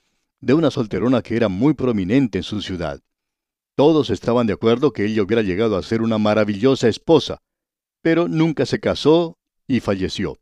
de 0.40 0.54
una 0.54 0.70
solterona 0.70 1.22
que 1.22 1.36
era 1.36 1.48
muy 1.48 1.74
prominente 1.74 2.38
en 2.38 2.44
su 2.44 2.60
ciudad. 2.62 3.00
Todos 3.74 4.10
estaban 4.10 4.46
de 4.46 4.54
acuerdo 4.54 4.92
que 4.92 5.04
ella 5.04 5.22
hubiera 5.22 5.42
llegado 5.42 5.76
a 5.76 5.82
ser 5.82 6.02
una 6.02 6.18
maravillosa 6.18 6.88
esposa, 6.88 7.38
pero 8.02 8.28
nunca 8.28 8.66
se 8.66 8.80
casó 8.80 9.38
y 9.66 9.80
falleció. 9.80 10.38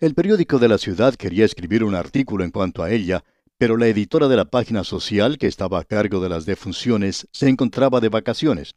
El 0.00 0.14
periódico 0.14 0.58
de 0.58 0.68
la 0.68 0.78
ciudad 0.78 1.14
quería 1.14 1.44
escribir 1.44 1.84
un 1.84 1.94
artículo 1.94 2.44
en 2.44 2.50
cuanto 2.50 2.82
a 2.82 2.90
ella, 2.90 3.24
pero 3.58 3.76
la 3.76 3.86
editora 3.86 4.28
de 4.28 4.36
la 4.36 4.44
página 4.46 4.84
social 4.84 5.38
que 5.38 5.46
estaba 5.46 5.78
a 5.78 5.84
cargo 5.84 6.20
de 6.20 6.28
las 6.28 6.46
defunciones 6.46 7.28
se 7.32 7.48
encontraba 7.48 8.00
de 8.00 8.08
vacaciones. 8.08 8.74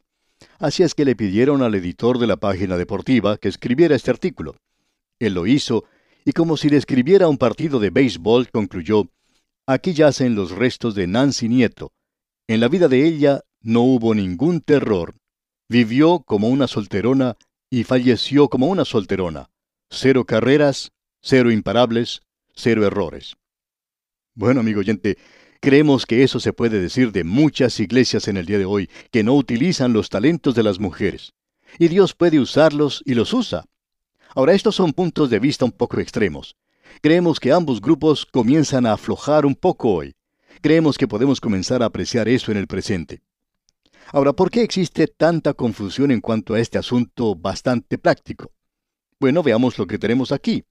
Así 0.58 0.82
es 0.82 0.94
que 0.94 1.04
le 1.04 1.16
pidieron 1.16 1.62
al 1.62 1.74
editor 1.74 2.18
de 2.18 2.26
la 2.26 2.36
página 2.36 2.76
deportiva 2.76 3.36
que 3.38 3.48
escribiera 3.48 3.96
este 3.96 4.10
artículo. 4.10 4.56
Él 5.18 5.34
lo 5.34 5.46
hizo, 5.46 5.84
y 6.24 6.32
como 6.32 6.56
si 6.56 6.68
le 6.68 6.76
escribiera 6.76 7.28
un 7.28 7.38
partido 7.38 7.80
de 7.80 7.90
béisbol, 7.90 8.50
concluyó, 8.50 9.10
Aquí 9.70 9.92
yacen 9.92 10.34
los 10.34 10.52
restos 10.52 10.94
de 10.94 11.06
Nancy 11.06 11.46
Nieto. 11.46 11.92
En 12.46 12.60
la 12.60 12.68
vida 12.68 12.88
de 12.88 13.06
ella 13.06 13.42
no 13.60 13.82
hubo 13.82 14.14
ningún 14.14 14.62
terror. 14.62 15.14
Vivió 15.68 16.20
como 16.20 16.48
una 16.48 16.66
solterona 16.66 17.36
y 17.68 17.84
falleció 17.84 18.48
como 18.48 18.68
una 18.68 18.86
solterona. 18.86 19.50
Cero 19.90 20.24
carreras, 20.24 20.92
cero 21.20 21.50
imparables, 21.50 22.22
cero 22.54 22.86
errores. 22.86 23.36
Bueno, 24.34 24.60
amigo 24.60 24.80
oyente, 24.80 25.18
creemos 25.60 26.06
que 26.06 26.22
eso 26.22 26.40
se 26.40 26.54
puede 26.54 26.80
decir 26.80 27.12
de 27.12 27.24
muchas 27.24 27.78
iglesias 27.78 28.26
en 28.26 28.38
el 28.38 28.46
día 28.46 28.56
de 28.56 28.64
hoy, 28.64 28.88
que 29.10 29.22
no 29.22 29.34
utilizan 29.34 29.92
los 29.92 30.08
talentos 30.08 30.54
de 30.54 30.62
las 30.62 30.78
mujeres. 30.78 31.34
Y 31.78 31.88
Dios 31.88 32.14
puede 32.14 32.40
usarlos 32.40 33.02
y 33.04 33.12
los 33.12 33.34
usa. 33.34 33.66
Ahora, 34.34 34.54
estos 34.54 34.76
son 34.76 34.94
puntos 34.94 35.28
de 35.28 35.40
vista 35.40 35.66
un 35.66 35.72
poco 35.72 36.00
extremos. 36.00 36.56
Creemos 37.02 37.38
que 37.40 37.52
ambos 37.52 37.80
grupos 37.80 38.26
comienzan 38.26 38.86
a 38.86 38.92
aflojar 38.92 39.46
un 39.46 39.54
poco 39.54 39.92
hoy. 39.92 40.14
Creemos 40.60 40.98
que 40.98 41.08
podemos 41.08 41.40
comenzar 41.40 41.82
a 41.82 41.86
apreciar 41.86 42.28
eso 42.28 42.50
en 42.50 42.58
el 42.58 42.66
presente. 42.66 43.22
Ahora, 44.12 44.32
¿por 44.32 44.50
qué 44.50 44.62
existe 44.62 45.06
tanta 45.06 45.54
confusión 45.54 46.10
en 46.10 46.20
cuanto 46.20 46.54
a 46.54 46.60
este 46.60 46.78
asunto 46.78 47.34
bastante 47.34 47.98
práctico? 47.98 48.50
Bueno, 49.20 49.42
veamos 49.42 49.78
lo 49.78 49.86
que 49.86 49.98
tenemos 49.98 50.32
aquí. 50.32 50.64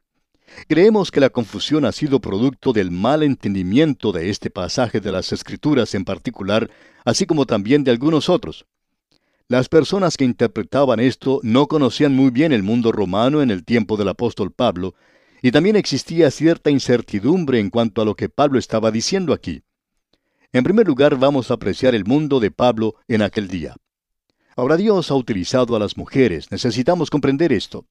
Creemos 0.67 1.11
que 1.11 1.19
la 1.19 1.29
confusión 1.29 1.85
ha 1.85 1.91
sido 1.91 2.19
producto 2.19 2.73
del 2.73 2.89
mal 2.89 3.21
entendimiento 3.21 4.11
de 4.11 4.29
este 4.29 4.49
pasaje 4.49 4.99
de 5.01 5.11
las 5.11 5.31
Escrituras 5.33 5.93
en 5.93 6.05
particular, 6.05 6.69
así 7.05 7.25
como 7.25 7.45
también 7.45 7.83
de 7.83 7.91
algunos 7.91 8.29
otros. 8.29 8.65
Las 9.49 9.69
personas 9.69 10.17
que 10.17 10.25
interpretaban 10.25 10.99
esto 10.99 11.39
no 11.43 11.67
conocían 11.67 12.15
muy 12.15 12.31
bien 12.31 12.51
el 12.51 12.63
mundo 12.63 12.91
romano 12.91 13.41
en 13.41 13.51
el 13.51 13.63
tiempo 13.63 13.95
del 13.97 14.09
apóstol 14.09 14.51
Pablo, 14.51 14.95
y 15.41 15.51
también 15.51 15.75
existía 15.75 16.31
cierta 16.31 16.69
incertidumbre 16.69 17.59
en 17.59 17.69
cuanto 17.69 18.01
a 18.01 18.05
lo 18.05 18.15
que 18.15 18.29
Pablo 18.29 18.59
estaba 18.59 18.91
diciendo 18.91 19.33
aquí. 19.33 19.63
En 20.51 20.63
primer 20.63 20.87
lugar, 20.87 21.17
vamos 21.17 21.51
a 21.51 21.55
apreciar 21.55 21.93
el 21.93 22.05
mundo 22.05 22.39
de 22.39 22.51
Pablo 22.51 22.95
en 23.07 23.21
aquel 23.21 23.47
día. 23.47 23.75
Ahora 24.55 24.77
Dios 24.77 25.11
ha 25.11 25.15
utilizado 25.15 25.75
a 25.75 25.79
las 25.79 25.97
mujeres, 25.97 26.51
necesitamos 26.51 27.09
comprender 27.09 27.51
esto. 27.51 27.85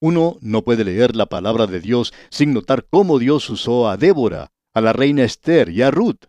Uno 0.00 0.38
no 0.40 0.62
puede 0.62 0.84
leer 0.84 1.14
la 1.14 1.26
palabra 1.26 1.66
de 1.66 1.80
Dios 1.80 2.14
sin 2.30 2.54
notar 2.54 2.86
cómo 2.88 3.18
Dios 3.18 3.50
usó 3.50 3.88
a 3.88 3.98
Débora, 3.98 4.50
a 4.72 4.80
la 4.80 4.94
reina 4.94 5.24
Esther 5.24 5.68
y 5.68 5.82
a 5.82 5.90
Ruth. 5.90 6.24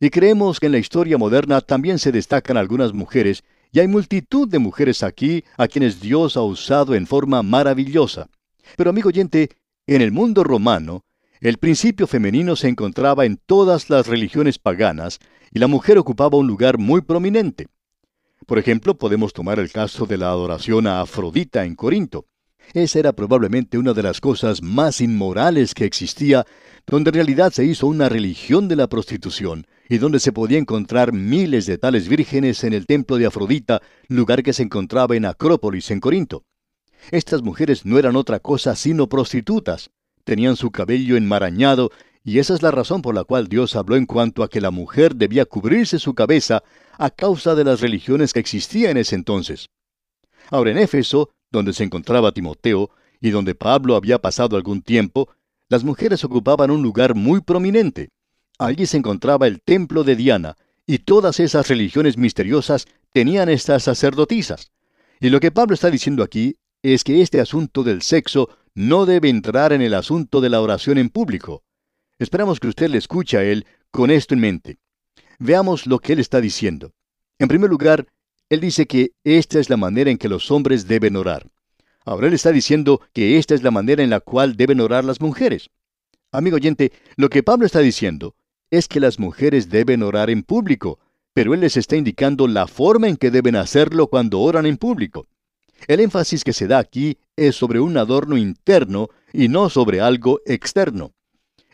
Y 0.00 0.10
creemos 0.10 0.58
que 0.58 0.66
en 0.66 0.72
la 0.72 0.78
historia 0.78 1.16
moderna 1.16 1.60
también 1.60 2.00
se 2.00 2.10
destacan 2.10 2.56
algunas 2.56 2.92
mujeres, 2.92 3.44
y 3.70 3.78
hay 3.78 3.86
multitud 3.86 4.48
de 4.48 4.58
mujeres 4.58 5.02
aquí 5.02 5.44
a 5.56 5.68
quienes 5.68 6.00
Dios 6.00 6.36
ha 6.36 6.42
usado 6.42 6.94
en 6.94 7.06
forma 7.06 7.42
maravillosa. 7.42 8.28
Pero 8.76 8.90
amigo 8.90 9.08
oyente, 9.08 9.50
en 9.94 10.02
el 10.02 10.12
mundo 10.12 10.42
romano, 10.42 11.04
el 11.40 11.58
principio 11.58 12.06
femenino 12.06 12.56
se 12.56 12.68
encontraba 12.68 13.24
en 13.24 13.36
todas 13.36 13.88
las 13.88 14.06
religiones 14.06 14.58
paganas 14.58 15.20
y 15.52 15.58
la 15.58 15.68
mujer 15.68 15.98
ocupaba 15.98 16.38
un 16.38 16.46
lugar 16.46 16.78
muy 16.78 17.02
prominente. 17.02 17.68
Por 18.46 18.58
ejemplo, 18.58 18.96
podemos 18.96 19.32
tomar 19.32 19.58
el 19.58 19.70
caso 19.70 20.06
de 20.06 20.16
la 20.16 20.28
adoración 20.28 20.86
a 20.86 21.00
Afrodita 21.00 21.64
en 21.64 21.74
Corinto. 21.74 22.26
Esa 22.74 22.98
era 22.98 23.12
probablemente 23.12 23.78
una 23.78 23.92
de 23.92 24.02
las 24.02 24.20
cosas 24.20 24.60
más 24.60 25.00
inmorales 25.00 25.72
que 25.72 25.84
existía, 25.84 26.44
donde 26.84 27.10
en 27.10 27.14
realidad 27.14 27.52
se 27.52 27.64
hizo 27.64 27.86
una 27.86 28.08
religión 28.08 28.66
de 28.66 28.76
la 28.76 28.88
prostitución 28.88 29.66
y 29.88 29.98
donde 29.98 30.18
se 30.18 30.32
podía 30.32 30.58
encontrar 30.58 31.12
miles 31.12 31.66
de 31.66 31.78
tales 31.78 32.08
vírgenes 32.08 32.64
en 32.64 32.72
el 32.72 32.86
templo 32.86 33.18
de 33.18 33.26
Afrodita, 33.26 33.82
lugar 34.08 34.42
que 34.42 34.52
se 34.52 34.64
encontraba 34.64 35.14
en 35.14 35.26
Acrópolis 35.26 35.92
en 35.92 36.00
Corinto. 36.00 36.44
Estas 37.10 37.42
mujeres 37.42 37.86
no 37.86 37.98
eran 37.98 38.16
otra 38.16 38.40
cosa 38.40 38.74
sino 38.74 39.08
prostitutas. 39.08 39.90
Tenían 40.24 40.56
su 40.56 40.70
cabello 40.70 41.16
enmarañado, 41.16 41.90
y 42.24 42.40
esa 42.40 42.54
es 42.54 42.62
la 42.62 42.72
razón 42.72 43.02
por 43.02 43.14
la 43.14 43.22
cual 43.22 43.46
Dios 43.46 43.76
habló 43.76 43.94
en 43.94 44.06
cuanto 44.06 44.42
a 44.42 44.48
que 44.48 44.60
la 44.60 44.72
mujer 44.72 45.14
debía 45.14 45.44
cubrirse 45.44 46.00
su 46.00 46.14
cabeza 46.14 46.64
a 46.98 47.10
causa 47.10 47.54
de 47.54 47.62
las 47.62 47.80
religiones 47.80 48.32
que 48.32 48.40
existían 48.40 48.92
en 48.92 48.96
ese 48.96 49.14
entonces. 49.14 49.68
Ahora 50.50 50.72
en 50.72 50.78
Éfeso, 50.78 51.30
donde 51.50 51.72
se 51.72 51.84
encontraba 51.84 52.32
Timoteo, 52.32 52.90
y 53.20 53.30
donde 53.30 53.54
Pablo 53.54 53.94
había 53.96 54.20
pasado 54.20 54.56
algún 54.56 54.82
tiempo, 54.82 55.30
las 55.68 55.84
mujeres 55.84 56.24
ocupaban 56.24 56.70
un 56.70 56.82
lugar 56.82 57.14
muy 57.14 57.40
prominente. 57.40 58.10
Allí 58.58 58.86
se 58.86 58.96
encontraba 58.96 59.46
el 59.46 59.60
templo 59.62 60.04
de 60.04 60.16
Diana, 60.16 60.56
y 60.86 60.98
todas 60.98 61.40
esas 61.40 61.68
religiones 61.68 62.16
misteriosas 62.16 62.86
tenían 63.12 63.48
estas 63.48 63.84
sacerdotisas. 63.84 64.70
Y 65.20 65.30
lo 65.30 65.40
que 65.40 65.50
Pablo 65.50 65.74
está 65.74 65.90
diciendo 65.90 66.22
aquí 66.22 66.56
es 66.82 67.04
que 67.04 67.22
este 67.22 67.40
asunto 67.40 67.82
del 67.82 68.02
sexo 68.02 68.50
no 68.74 69.06
debe 69.06 69.28
entrar 69.28 69.72
en 69.72 69.82
el 69.82 69.94
asunto 69.94 70.40
de 70.40 70.50
la 70.50 70.60
oración 70.60 70.98
en 70.98 71.08
público. 71.08 71.64
Esperamos 72.18 72.60
que 72.60 72.68
usted 72.68 72.88
le 72.88 72.98
escuche 72.98 73.36
a 73.36 73.44
él 73.44 73.66
con 73.90 74.10
esto 74.10 74.34
en 74.34 74.40
mente. 74.40 74.78
Veamos 75.38 75.86
lo 75.86 75.98
que 75.98 76.12
él 76.12 76.18
está 76.18 76.40
diciendo. 76.40 76.92
En 77.38 77.48
primer 77.48 77.70
lugar, 77.70 78.06
él 78.48 78.60
dice 78.60 78.86
que 78.86 79.12
esta 79.24 79.58
es 79.58 79.70
la 79.70 79.76
manera 79.76 80.10
en 80.10 80.18
que 80.18 80.28
los 80.28 80.50
hombres 80.50 80.86
deben 80.86 81.16
orar. 81.16 81.50
Ahora 82.04 82.28
él 82.28 82.34
está 82.34 82.52
diciendo 82.52 83.00
que 83.12 83.38
esta 83.38 83.54
es 83.54 83.62
la 83.62 83.70
manera 83.70 84.02
en 84.02 84.10
la 84.10 84.20
cual 84.20 84.56
deben 84.56 84.80
orar 84.80 85.04
las 85.04 85.20
mujeres. 85.20 85.70
Amigo 86.30 86.56
oyente, 86.56 86.92
lo 87.16 87.28
que 87.28 87.42
Pablo 87.42 87.66
está 87.66 87.80
diciendo 87.80 88.36
es 88.70 88.88
que 88.88 89.00
las 89.00 89.18
mujeres 89.18 89.70
deben 89.70 90.02
orar 90.02 90.30
en 90.30 90.42
público, 90.42 90.98
pero 91.32 91.54
él 91.54 91.60
les 91.60 91.76
está 91.76 91.96
indicando 91.96 92.46
la 92.46 92.66
forma 92.66 93.08
en 93.08 93.16
que 93.16 93.30
deben 93.30 93.56
hacerlo 93.56 94.06
cuando 94.06 94.40
oran 94.40 94.66
en 94.66 94.76
público. 94.76 95.26
El 95.86 96.00
énfasis 96.00 96.42
que 96.42 96.52
se 96.52 96.66
da 96.66 96.78
aquí 96.78 97.18
es 97.36 97.56
sobre 97.56 97.80
un 97.80 97.96
adorno 97.96 98.36
interno 98.36 99.08
y 99.32 99.48
no 99.48 99.70
sobre 99.70 100.00
algo 100.00 100.40
externo. 100.46 101.12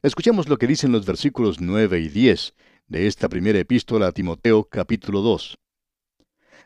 Escuchemos 0.02 0.49
lo 0.49 0.59
que 0.59 0.66
dicen 0.66 0.92
los 0.92 1.06
versículos 1.06 1.61
9 1.61 2.00
y 2.00 2.09
10 2.09 2.54
de 2.88 3.06
esta 3.06 3.28
primera 3.28 3.59
epístola 3.59 4.09
a 4.09 4.12
Timoteo 4.12 4.64
capítulo 4.64 5.21
2. 5.21 5.59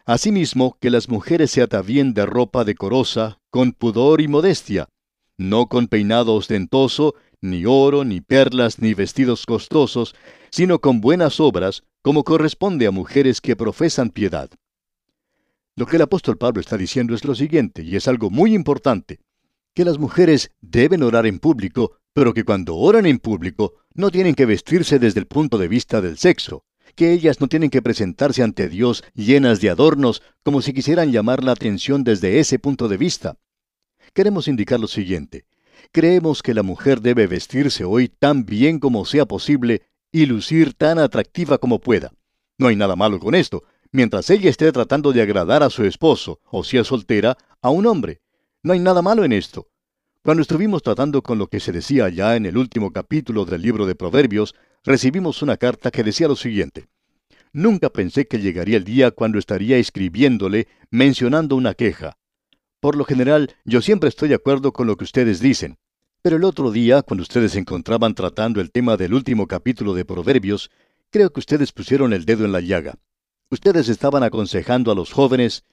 Asimismo, 0.07 0.77
que 0.81 0.91
las 0.91 1.09
mujeres 1.09 1.51
se 1.51 1.63
atavíen 1.63 2.15
de 2.15 2.27
ropa 2.27 2.65
decorosa, 2.65 3.41
con 3.51 3.73
pudor 3.73 4.21
y 4.21 4.29
modestia, 4.29 4.89
no 5.37 5.67
con 5.67 5.89
peinado 5.89 6.35
ostentoso, 6.35 7.15
ni 7.41 7.65
oro, 7.67 8.05
ni 8.05 8.21
perlas, 8.21 8.79
ni 8.79 8.95
vestidos 8.95 9.47
costosos, 9.47 10.15
sino 10.51 10.81
con 10.81 11.01
buenas 11.01 11.41
obras, 11.41 11.83
como 12.03 12.25
corresponde 12.25 12.87
a 12.87 12.91
mujeres 12.91 13.41
que 13.41 13.57
profesan 13.57 14.11
piedad. 14.11 14.51
Lo 15.79 15.85
que 15.85 15.97
el 15.97 16.03
apóstol 16.03 16.39
Pablo 16.39 16.63
está 16.63 16.79
diciendo 16.79 17.15
es 17.15 17.27
lo 17.27 17.35
siguiente, 17.35 17.83
y 17.83 17.97
es 17.97 18.09
algo 18.09 18.31
muy 18.31 18.55
importante, 18.55 19.21
que 19.75 19.85
las 19.85 19.99
mujeres 19.99 20.51
deben 20.63 21.03
orar 21.03 21.27
en 21.27 21.39
público, 21.39 21.99
pero 22.15 22.33
que 22.33 22.45
cuando 22.45 22.77
oran 22.77 23.05
en 23.05 23.19
público 23.19 23.75
no 23.93 24.11
tienen 24.11 24.35
que 24.35 24.47
vestirse 24.47 24.99
desde 24.99 25.21
el 25.21 25.27
punto 25.27 25.59
de 25.59 25.69
vista 25.69 26.01
del 26.01 26.17
sexo, 26.17 26.65
que 26.95 27.13
ellas 27.13 27.43
no 27.43 27.49
tienen 27.49 27.69
que 27.69 27.83
presentarse 27.83 28.43
ante 28.43 28.71
Dios 28.71 29.05
llenas 29.15 29.61
de 29.61 29.69
adornos 29.69 30.23
como 30.43 30.63
si 30.63 30.73
quisieran 30.73 31.13
llamar 31.13 31.45
la 31.45 31.53
atención 31.53 32.05
desde 32.05 32.39
ese 32.39 32.59
punto 32.59 32.89
de 32.89 32.97
vista. 32.97 33.37
Queremos 34.15 34.49
indicar 34.49 34.81
lo 34.81 34.89
siguiente. 34.89 35.45
Creemos 35.93 36.43
que 36.43 36.55
la 36.55 36.63
mujer 36.63 37.03
debe 37.03 37.27
vestirse 37.27 37.85
hoy 37.85 38.09
tan 38.09 38.47
bien 38.47 38.79
como 38.79 39.05
sea 39.05 39.27
posible 39.27 39.83
y 40.11 40.25
lucir 40.25 40.73
tan 40.73 40.99
atractiva 40.99 41.59
como 41.59 41.81
pueda. 41.81 42.13
No 42.57 42.69
hay 42.69 42.77
nada 42.77 42.97
malo 42.97 43.21
con 43.21 43.35
esto, 43.35 43.65
mientras 43.93 44.31
ella 44.31 44.51
esté 44.51 44.71
tratando 44.73 45.13
de 45.13 45.23
agradar 45.23 45.63
a 45.63 45.71
su 45.71 45.85
esposo, 45.85 46.41
o 46.51 46.65
si 46.65 46.79
es 46.79 46.87
soltera, 46.87 47.37
a 47.61 47.71
un 47.71 47.87
hombre. 47.87 48.21
No 48.63 48.73
hay 48.73 48.81
nada 48.81 49.03
malo 49.03 49.25
en 49.25 49.33
esto. 49.33 49.69
Cuando 50.23 50.43
estuvimos 50.43 50.83
tratando 50.83 51.23
con 51.23 51.39
lo 51.39 51.47
que 51.47 51.61
se 51.61 51.71
decía 51.73 52.09
ya 52.09 52.35
en 52.35 52.47
el 52.47 52.57
último 52.57 52.93
capítulo 52.93 53.45
del 53.45 53.63
libro 53.63 53.87
de 53.87 53.95
Proverbios, 53.95 54.55
recibimos 54.85 55.41
una 55.43 55.57
carta 55.57 55.91
que 55.91 56.03
decía 56.03 56.27
lo 56.27 56.37
siguiente. 56.37 56.89
Nunca 57.53 57.91
pensé 57.91 58.27
que 58.27 58.41
llegaría 58.41 58.77
el 58.77 58.85
día 58.85 59.13
cuando 59.13 59.39
estaría 59.39 59.79
escribiéndole 59.79 60.67
mencionando 60.91 61.57
una 61.57 61.75
queja. 61.75 62.19
Por 62.81 62.97
lo 62.97 63.05
general, 63.05 63.55
yo 63.65 63.81
siempre 63.83 64.09
estoy 64.09 64.29
de 64.29 64.35
acuerdo 64.35 64.73
con 64.73 64.87
lo 64.87 64.97
que 64.97 65.05
ustedes 65.05 65.41
dicen. 65.41 65.79
Pero 66.23 66.37
el 66.37 66.45
otro 66.45 66.73
día, 66.73 67.03
cuando 67.03 67.23
ustedes 67.23 67.53
se 67.53 67.61
encontraban 67.61 68.15
tratando 68.15 68.61
el 68.61 68.73
tema 68.73 68.97
del 68.97 69.15
último 69.15 69.47
capítulo 69.47 69.95
de 69.95 70.05
Proverbios, 70.05 70.71
creo 71.11 71.33
que 71.33 71.41
ustedes 71.41 71.73
pusieron 71.73 72.13
el 72.13 72.25
dedo 72.25 72.45
en 72.45 72.53
la 72.53 72.61
llaga. 72.61 72.97
Ustedes 73.51 73.89
estaban 73.89 74.23
aconsejando 74.23 74.91
a 74.91 74.95
los 74.95 75.13
jóvenes 75.13 75.65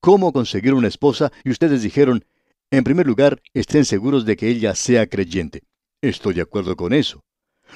cómo 0.00 0.32
conseguir 0.32 0.74
una 0.74 0.88
esposa 0.88 1.32
y 1.44 1.50
ustedes 1.50 1.82
dijeron, 1.82 2.24
en 2.70 2.84
primer 2.84 3.06
lugar, 3.06 3.40
estén 3.54 3.84
seguros 3.84 4.24
de 4.24 4.36
que 4.36 4.48
ella 4.48 4.74
sea 4.74 5.06
creyente. 5.06 5.62
Estoy 6.02 6.34
de 6.34 6.42
acuerdo 6.42 6.76
con 6.76 6.92
eso. 6.92 7.22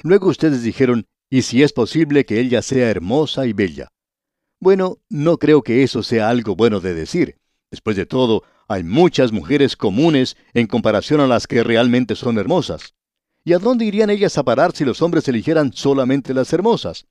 Luego 0.03 0.27
ustedes 0.27 0.61
dijeron, 0.61 1.07
y 1.29 1.41
si 1.41 1.63
es 1.63 1.73
posible 1.73 2.25
que 2.25 2.39
ella 2.39 2.61
sea 2.61 2.89
hermosa 2.89 3.47
y 3.47 3.53
bella. 3.53 3.89
Bueno, 4.59 4.97
no 5.09 5.37
creo 5.37 5.61
que 5.61 5.83
eso 5.83 6.03
sea 6.03 6.29
algo 6.29 6.55
bueno 6.55 6.79
de 6.79 6.93
decir. 6.93 7.37
Después 7.71 7.95
de 7.95 8.05
todo, 8.05 8.43
hay 8.67 8.83
muchas 8.83 9.31
mujeres 9.31 9.75
comunes 9.75 10.37
en 10.53 10.67
comparación 10.67 11.19
a 11.21 11.27
las 11.27 11.47
que 11.47 11.63
realmente 11.63 12.15
son 12.15 12.37
hermosas. 12.37 12.93
¿Y 13.43 13.53
a 13.53 13.59
dónde 13.59 13.85
irían 13.85 14.09
ellas 14.09 14.37
a 14.37 14.43
parar 14.43 14.75
si 14.75 14.83
los 14.83 15.01
hombres 15.01 15.27
eligieran 15.27 15.73
solamente 15.73 16.33
las 16.33 16.51
hermosas? 16.53 17.05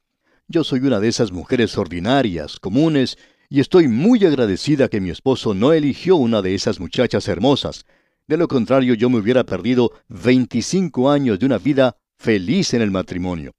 Yo 0.48 0.62
soy 0.62 0.78
una 0.80 1.00
de 1.00 1.08
esas 1.08 1.32
mujeres 1.32 1.76
ordinarias, 1.76 2.60
comunes, 2.60 3.18
y 3.48 3.58
estoy 3.58 3.88
muy 3.88 4.24
agradecida 4.24 4.88
que 4.88 5.00
mi 5.00 5.10
esposo 5.10 5.54
no 5.54 5.72
eligió 5.72 6.14
una 6.14 6.40
de 6.40 6.54
esas 6.54 6.78
muchachas 6.78 7.26
hermosas. 7.26 7.84
De 8.28 8.36
lo 8.36 8.46
contrario, 8.46 8.94
yo 8.94 9.10
me 9.10 9.18
hubiera 9.18 9.42
perdido 9.42 9.90
25 10.08 11.10
años 11.10 11.40
de 11.40 11.46
una 11.46 11.58
vida 11.58 11.96
feliz 12.16 12.74
en 12.74 12.82
el 12.82 12.92
matrimonio. 12.92 13.54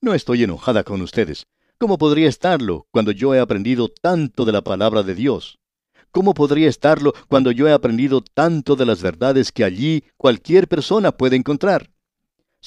No 0.00 0.14
estoy 0.14 0.44
enojada 0.44 0.84
con 0.84 1.02
ustedes. 1.02 1.48
¿Cómo 1.76 1.98
podría 1.98 2.28
estarlo 2.28 2.86
cuando 2.92 3.10
yo 3.10 3.34
he 3.34 3.40
aprendido 3.40 3.88
tanto 3.88 4.44
de 4.44 4.52
la 4.52 4.62
palabra 4.62 5.02
de 5.02 5.16
Dios? 5.16 5.58
¿Cómo 6.12 6.34
podría 6.34 6.68
estarlo 6.68 7.14
cuando 7.26 7.50
yo 7.50 7.66
he 7.66 7.72
aprendido 7.72 8.22
tanto 8.22 8.76
de 8.76 8.86
las 8.86 9.02
verdades 9.02 9.50
que 9.50 9.64
allí 9.64 10.04
cualquier 10.16 10.68
persona 10.68 11.10
puede 11.10 11.34
encontrar? 11.34 11.90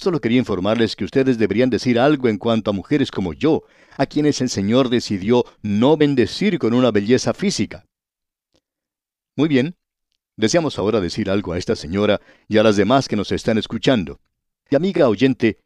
Solo 0.01 0.19
quería 0.19 0.39
informarles 0.39 0.95
que 0.95 1.05
ustedes 1.05 1.37
deberían 1.37 1.69
decir 1.69 1.99
algo 1.99 2.27
en 2.27 2.39
cuanto 2.39 2.71
a 2.71 2.73
mujeres 2.73 3.11
como 3.11 3.33
yo, 3.33 3.61
a 3.97 4.07
quienes 4.07 4.41
el 4.41 4.49
Señor 4.49 4.89
decidió 4.89 5.45
no 5.61 5.95
bendecir 5.95 6.57
con 6.57 6.73
una 6.73 6.89
belleza 6.89 7.35
física. 7.35 7.85
Muy 9.35 9.47
bien, 9.47 9.75
deseamos 10.37 10.79
ahora 10.79 11.01
decir 11.01 11.29
algo 11.29 11.53
a 11.53 11.59
esta 11.59 11.75
señora 11.75 12.19
y 12.47 12.57
a 12.57 12.63
las 12.63 12.77
demás 12.77 13.07
que 13.07 13.15
nos 13.15 13.31
están 13.31 13.59
escuchando. 13.59 14.19
Y 14.71 14.75
amiga 14.75 15.07
oyente, 15.07 15.59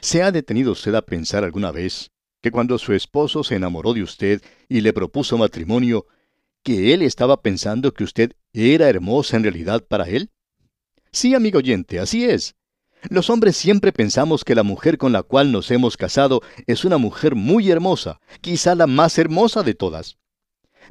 ¿se 0.00 0.20
ha 0.24 0.32
detenido 0.32 0.72
usted 0.72 0.96
a 0.96 1.02
pensar 1.02 1.44
alguna 1.44 1.70
vez 1.70 2.10
que 2.42 2.50
cuando 2.50 2.78
su 2.78 2.92
esposo 2.92 3.44
se 3.44 3.54
enamoró 3.54 3.94
de 3.94 4.02
usted 4.02 4.42
y 4.68 4.80
le 4.80 4.92
propuso 4.92 5.38
matrimonio, 5.38 6.06
que 6.64 6.92
él 6.92 7.02
estaba 7.02 7.40
pensando 7.40 7.94
que 7.94 8.02
usted 8.02 8.32
era 8.52 8.88
hermosa 8.88 9.36
en 9.36 9.44
realidad 9.44 9.86
para 9.86 10.08
él? 10.08 10.32
Sí, 11.12 11.36
amigo 11.36 11.58
oyente, 11.58 12.00
así 12.00 12.24
es. 12.24 12.56
Los 13.08 13.30
hombres 13.30 13.56
siempre 13.56 13.92
pensamos 13.92 14.44
que 14.44 14.54
la 14.54 14.62
mujer 14.62 14.98
con 14.98 15.12
la 15.12 15.22
cual 15.22 15.52
nos 15.52 15.70
hemos 15.70 15.96
casado 15.96 16.42
es 16.66 16.84
una 16.84 16.98
mujer 16.98 17.34
muy 17.34 17.70
hermosa, 17.70 18.20
quizá 18.40 18.74
la 18.74 18.86
más 18.86 19.18
hermosa 19.18 19.62
de 19.62 19.74
todas. 19.74 20.18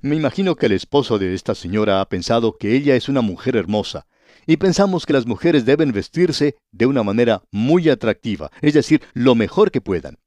Me 0.01 0.15
imagino 0.15 0.55
que 0.55 0.67
el 0.67 0.73
esposo 0.73 1.19
de 1.19 1.33
esta 1.33 1.55
señora 1.55 2.01
ha 2.01 2.09
pensado 2.09 2.57
que 2.57 2.75
ella 2.75 2.95
es 2.95 3.09
una 3.09 3.21
mujer 3.21 3.55
hermosa, 3.55 4.07
y 4.45 4.57
pensamos 4.57 5.05
que 5.05 5.13
las 5.13 5.25
mujeres 5.25 5.65
deben 5.65 5.91
vestirse 5.91 6.55
de 6.71 6.85
una 6.85 7.03
manera 7.03 7.43
muy 7.51 7.89
atractiva, 7.89 8.51
es 8.61 8.73
decir, 8.73 9.01
lo 9.13 9.35
mejor 9.35 9.71
que 9.71 9.81
puedan. 9.81 10.19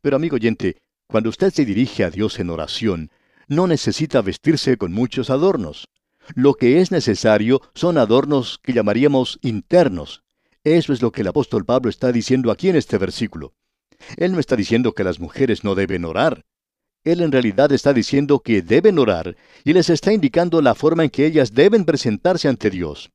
Pero 0.00 0.16
amigo 0.16 0.36
oyente, 0.36 0.82
cuando 1.06 1.30
usted 1.30 1.52
se 1.52 1.64
dirige 1.64 2.04
a 2.04 2.10
Dios 2.10 2.38
en 2.40 2.50
oración, 2.50 3.10
no 3.48 3.66
necesita 3.66 4.22
vestirse 4.22 4.76
con 4.76 4.92
muchos 4.92 5.30
adornos. 5.30 5.88
Lo 6.34 6.54
que 6.54 6.80
es 6.80 6.90
necesario 6.90 7.60
son 7.74 7.98
adornos 7.98 8.58
que 8.62 8.72
llamaríamos 8.72 9.38
internos. 9.42 10.22
Eso 10.64 10.92
es 10.92 11.02
lo 11.02 11.10
que 11.10 11.22
el 11.22 11.28
apóstol 11.28 11.64
Pablo 11.64 11.90
está 11.90 12.12
diciendo 12.12 12.50
aquí 12.50 12.68
en 12.68 12.76
este 12.76 12.98
versículo. 12.98 13.54
Él 14.16 14.32
no 14.32 14.38
está 14.38 14.56
diciendo 14.56 14.92
que 14.92 15.04
las 15.04 15.18
mujeres 15.18 15.64
no 15.64 15.74
deben 15.74 16.04
orar. 16.04 16.44
Él 17.04 17.20
en 17.20 17.32
realidad 17.32 17.72
está 17.72 17.92
diciendo 17.92 18.40
que 18.40 18.62
deben 18.62 18.98
orar 18.98 19.36
y 19.64 19.72
les 19.72 19.90
está 19.90 20.12
indicando 20.12 20.62
la 20.62 20.74
forma 20.76 21.02
en 21.02 21.10
que 21.10 21.26
ellas 21.26 21.52
deben 21.52 21.84
presentarse 21.84 22.48
ante 22.48 22.70
Dios. 22.70 23.10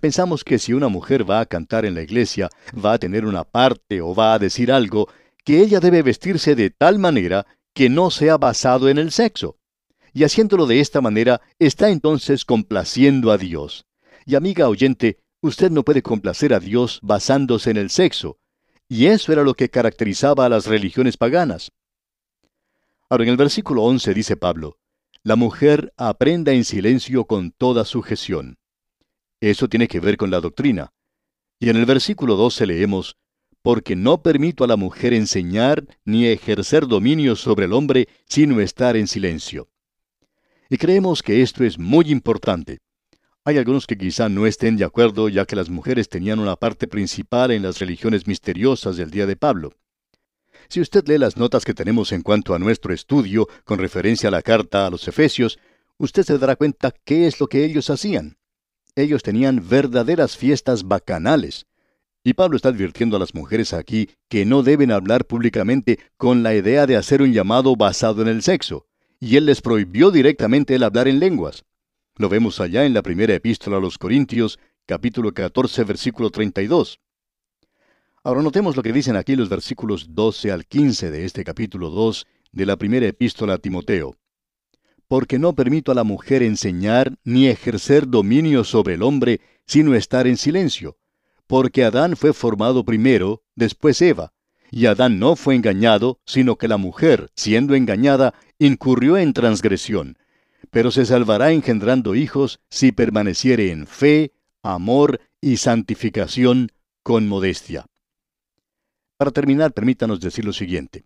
Pensamos 0.00 0.44
que 0.44 0.58
si 0.58 0.72
una 0.72 0.88
mujer 0.88 1.28
va 1.28 1.40
a 1.40 1.46
cantar 1.46 1.84
en 1.84 1.94
la 1.94 2.02
iglesia, 2.02 2.48
va 2.84 2.92
a 2.92 2.98
tener 2.98 3.24
una 3.24 3.42
parte 3.42 4.00
o 4.00 4.14
va 4.14 4.34
a 4.34 4.38
decir 4.38 4.70
algo, 4.70 5.08
que 5.44 5.60
ella 5.60 5.80
debe 5.80 6.02
vestirse 6.02 6.54
de 6.54 6.70
tal 6.70 6.98
manera 6.98 7.46
que 7.74 7.88
no 7.88 8.10
sea 8.10 8.36
basado 8.36 8.88
en 8.88 8.98
el 8.98 9.10
sexo. 9.10 9.56
Y 10.12 10.24
haciéndolo 10.24 10.66
de 10.66 10.80
esta 10.80 11.00
manera, 11.00 11.40
está 11.58 11.90
entonces 11.90 12.44
complaciendo 12.44 13.32
a 13.32 13.38
Dios. 13.38 13.86
Y 14.26 14.34
amiga 14.34 14.68
oyente, 14.68 15.18
usted 15.40 15.70
no 15.70 15.84
puede 15.84 16.02
complacer 16.02 16.52
a 16.54 16.60
Dios 16.60 17.00
basándose 17.02 17.70
en 17.70 17.76
el 17.76 17.90
sexo. 17.90 18.38
Y 18.88 19.06
eso 19.06 19.32
era 19.32 19.42
lo 19.42 19.54
que 19.54 19.68
caracterizaba 19.68 20.46
a 20.46 20.48
las 20.48 20.66
religiones 20.66 21.16
paganas. 21.16 21.72
Ahora 23.10 23.24
en 23.24 23.30
el 23.30 23.36
versículo 23.36 23.82
11 23.84 24.14
dice 24.14 24.36
Pablo, 24.36 24.78
la 25.22 25.36
mujer 25.36 25.92
aprenda 25.96 26.52
en 26.52 26.64
silencio 26.64 27.24
con 27.24 27.50
toda 27.50 27.84
sujeción. 27.84 28.58
Eso 29.40 29.68
tiene 29.68 29.88
que 29.88 30.00
ver 30.00 30.16
con 30.16 30.30
la 30.30 30.40
doctrina. 30.40 30.92
Y 31.60 31.70
en 31.70 31.76
el 31.76 31.86
versículo 31.86 32.36
12 32.36 32.66
leemos, 32.66 33.16
porque 33.62 33.96
no 33.96 34.22
permito 34.22 34.64
a 34.64 34.66
la 34.66 34.76
mujer 34.76 35.12
enseñar 35.12 35.84
ni 36.04 36.26
ejercer 36.26 36.86
dominio 36.86 37.36
sobre 37.36 37.66
el 37.66 37.72
hombre, 37.72 38.08
sino 38.26 38.60
estar 38.60 38.96
en 38.96 39.06
silencio. 39.06 39.68
Y 40.70 40.76
creemos 40.76 41.22
que 41.22 41.42
esto 41.42 41.64
es 41.64 41.78
muy 41.78 42.10
importante. 42.10 42.78
Hay 43.48 43.56
algunos 43.56 43.86
que 43.86 43.96
quizá 43.96 44.28
no 44.28 44.44
estén 44.44 44.76
de 44.76 44.84
acuerdo 44.84 45.30
ya 45.30 45.46
que 45.46 45.56
las 45.56 45.70
mujeres 45.70 46.10
tenían 46.10 46.38
una 46.38 46.56
parte 46.56 46.86
principal 46.86 47.50
en 47.50 47.62
las 47.62 47.78
religiones 47.78 48.26
misteriosas 48.26 48.98
del 48.98 49.10
día 49.10 49.24
de 49.24 49.36
Pablo. 49.36 49.72
Si 50.68 50.82
usted 50.82 51.08
lee 51.08 51.16
las 51.16 51.38
notas 51.38 51.64
que 51.64 51.72
tenemos 51.72 52.12
en 52.12 52.20
cuanto 52.20 52.54
a 52.54 52.58
nuestro 52.58 52.92
estudio 52.92 53.48
con 53.64 53.78
referencia 53.78 54.28
a 54.28 54.32
la 54.32 54.42
carta 54.42 54.86
a 54.86 54.90
los 54.90 55.08
Efesios, 55.08 55.58
usted 55.96 56.24
se 56.24 56.36
dará 56.36 56.56
cuenta 56.56 56.92
qué 57.06 57.26
es 57.26 57.40
lo 57.40 57.46
que 57.46 57.64
ellos 57.64 57.88
hacían. 57.88 58.36
Ellos 58.94 59.22
tenían 59.22 59.66
verdaderas 59.66 60.36
fiestas 60.36 60.86
bacanales. 60.86 61.64
Y 62.22 62.34
Pablo 62.34 62.56
está 62.56 62.68
advirtiendo 62.68 63.16
a 63.16 63.20
las 63.20 63.34
mujeres 63.34 63.72
aquí 63.72 64.10
que 64.28 64.44
no 64.44 64.62
deben 64.62 64.92
hablar 64.92 65.24
públicamente 65.24 65.98
con 66.18 66.42
la 66.42 66.54
idea 66.54 66.86
de 66.86 66.96
hacer 66.96 67.22
un 67.22 67.32
llamado 67.32 67.76
basado 67.76 68.20
en 68.20 68.28
el 68.28 68.42
sexo, 68.42 68.84
y 69.18 69.36
él 69.36 69.46
les 69.46 69.62
prohibió 69.62 70.10
directamente 70.10 70.74
el 70.74 70.82
hablar 70.82 71.08
en 71.08 71.18
lenguas. 71.18 71.64
Lo 72.18 72.28
vemos 72.28 72.60
allá 72.60 72.84
en 72.84 72.94
la 72.94 73.02
primera 73.02 73.32
epístola 73.32 73.76
a 73.76 73.80
los 73.80 73.96
Corintios, 73.96 74.58
capítulo 74.86 75.32
14, 75.32 75.84
versículo 75.84 76.30
32. 76.30 76.98
Ahora 78.24 78.42
notemos 78.42 78.74
lo 78.74 78.82
que 78.82 78.92
dicen 78.92 79.14
aquí 79.14 79.36
los 79.36 79.48
versículos 79.48 80.16
12 80.16 80.50
al 80.50 80.66
15 80.66 81.12
de 81.12 81.24
este 81.24 81.44
capítulo 81.44 81.90
2 81.90 82.26
de 82.50 82.66
la 82.66 82.76
primera 82.76 83.06
epístola 83.06 83.54
a 83.54 83.58
Timoteo. 83.58 84.16
Porque 85.06 85.38
no 85.38 85.54
permito 85.54 85.92
a 85.92 85.94
la 85.94 86.02
mujer 86.02 86.42
enseñar 86.42 87.14
ni 87.22 87.46
ejercer 87.46 88.08
dominio 88.08 88.64
sobre 88.64 88.94
el 88.94 89.04
hombre, 89.04 89.40
sino 89.64 89.94
estar 89.94 90.26
en 90.26 90.38
silencio. 90.38 90.96
Porque 91.46 91.84
Adán 91.84 92.16
fue 92.16 92.32
formado 92.32 92.84
primero, 92.84 93.44
después 93.54 94.02
Eva. 94.02 94.32
Y 94.72 94.86
Adán 94.86 95.20
no 95.20 95.36
fue 95.36 95.54
engañado, 95.54 96.18
sino 96.26 96.56
que 96.56 96.66
la 96.66 96.78
mujer, 96.78 97.30
siendo 97.36 97.76
engañada, 97.76 98.34
incurrió 98.58 99.16
en 99.18 99.32
transgresión 99.32 100.18
pero 100.70 100.90
se 100.90 101.06
salvará 101.06 101.52
engendrando 101.52 102.14
hijos 102.14 102.60
si 102.68 102.92
permaneciere 102.92 103.70
en 103.70 103.86
fe, 103.86 104.32
amor 104.62 105.20
y 105.40 105.56
santificación 105.56 106.70
con 107.02 107.28
modestia. 107.28 107.86
Para 109.16 109.30
terminar, 109.30 109.72
permítanos 109.72 110.20
decir 110.20 110.44
lo 110.44 110.52
siguiente. 110.52 111.04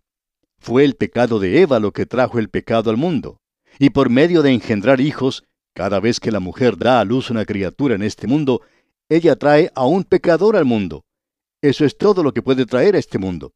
Fue 0.59 0.85
el 0.85 0.95
pecado 0.95 1.39
de 1.39 1.61
Eva 1.61 1.79
lo 1.79 1.91
que 1.91 2.05
trajo 2.05 2.39
el 2.39 2.49
pecado 2.49 2.89
al 2.89 2.97
mundo, 2.97 3.41
y 3.79 3.89
por 3.89 4.09
medio 4.09 4.41
de 4.41 4.51
engendrar 4.51 5.01
hijos, 5.01 5.43
cada 5.73 5.99
vez 5.99 6.19
que 6.19 6.31
la 6.31 6.39
mujer 6.39 6.77
da 6.77 6.99
a 6.99 7.05
luz 7.05 7.29
una 7.29 7.45
criatura 7.45 7.95
en 7.95 8.03
este 8.03 8.27
mundo, 8.27 8.61
ella 9.09 9.35
trae 9.35 9.71
a 9.75 9.85
un 9.85 10.03
pecador 10.03 10.55
al 10.55 10.65
mundo. 10.65 11.05
Eso 11.61 11.85
es 11.85 11.97
todo 11.97 12.23
lo 12.23 12.33
que 12.33 12.41
puede 12.41 12.65
traer 12.65 12.95
a 12.95 12.99
este 12.99 13.17
mundo. 13.17 13.53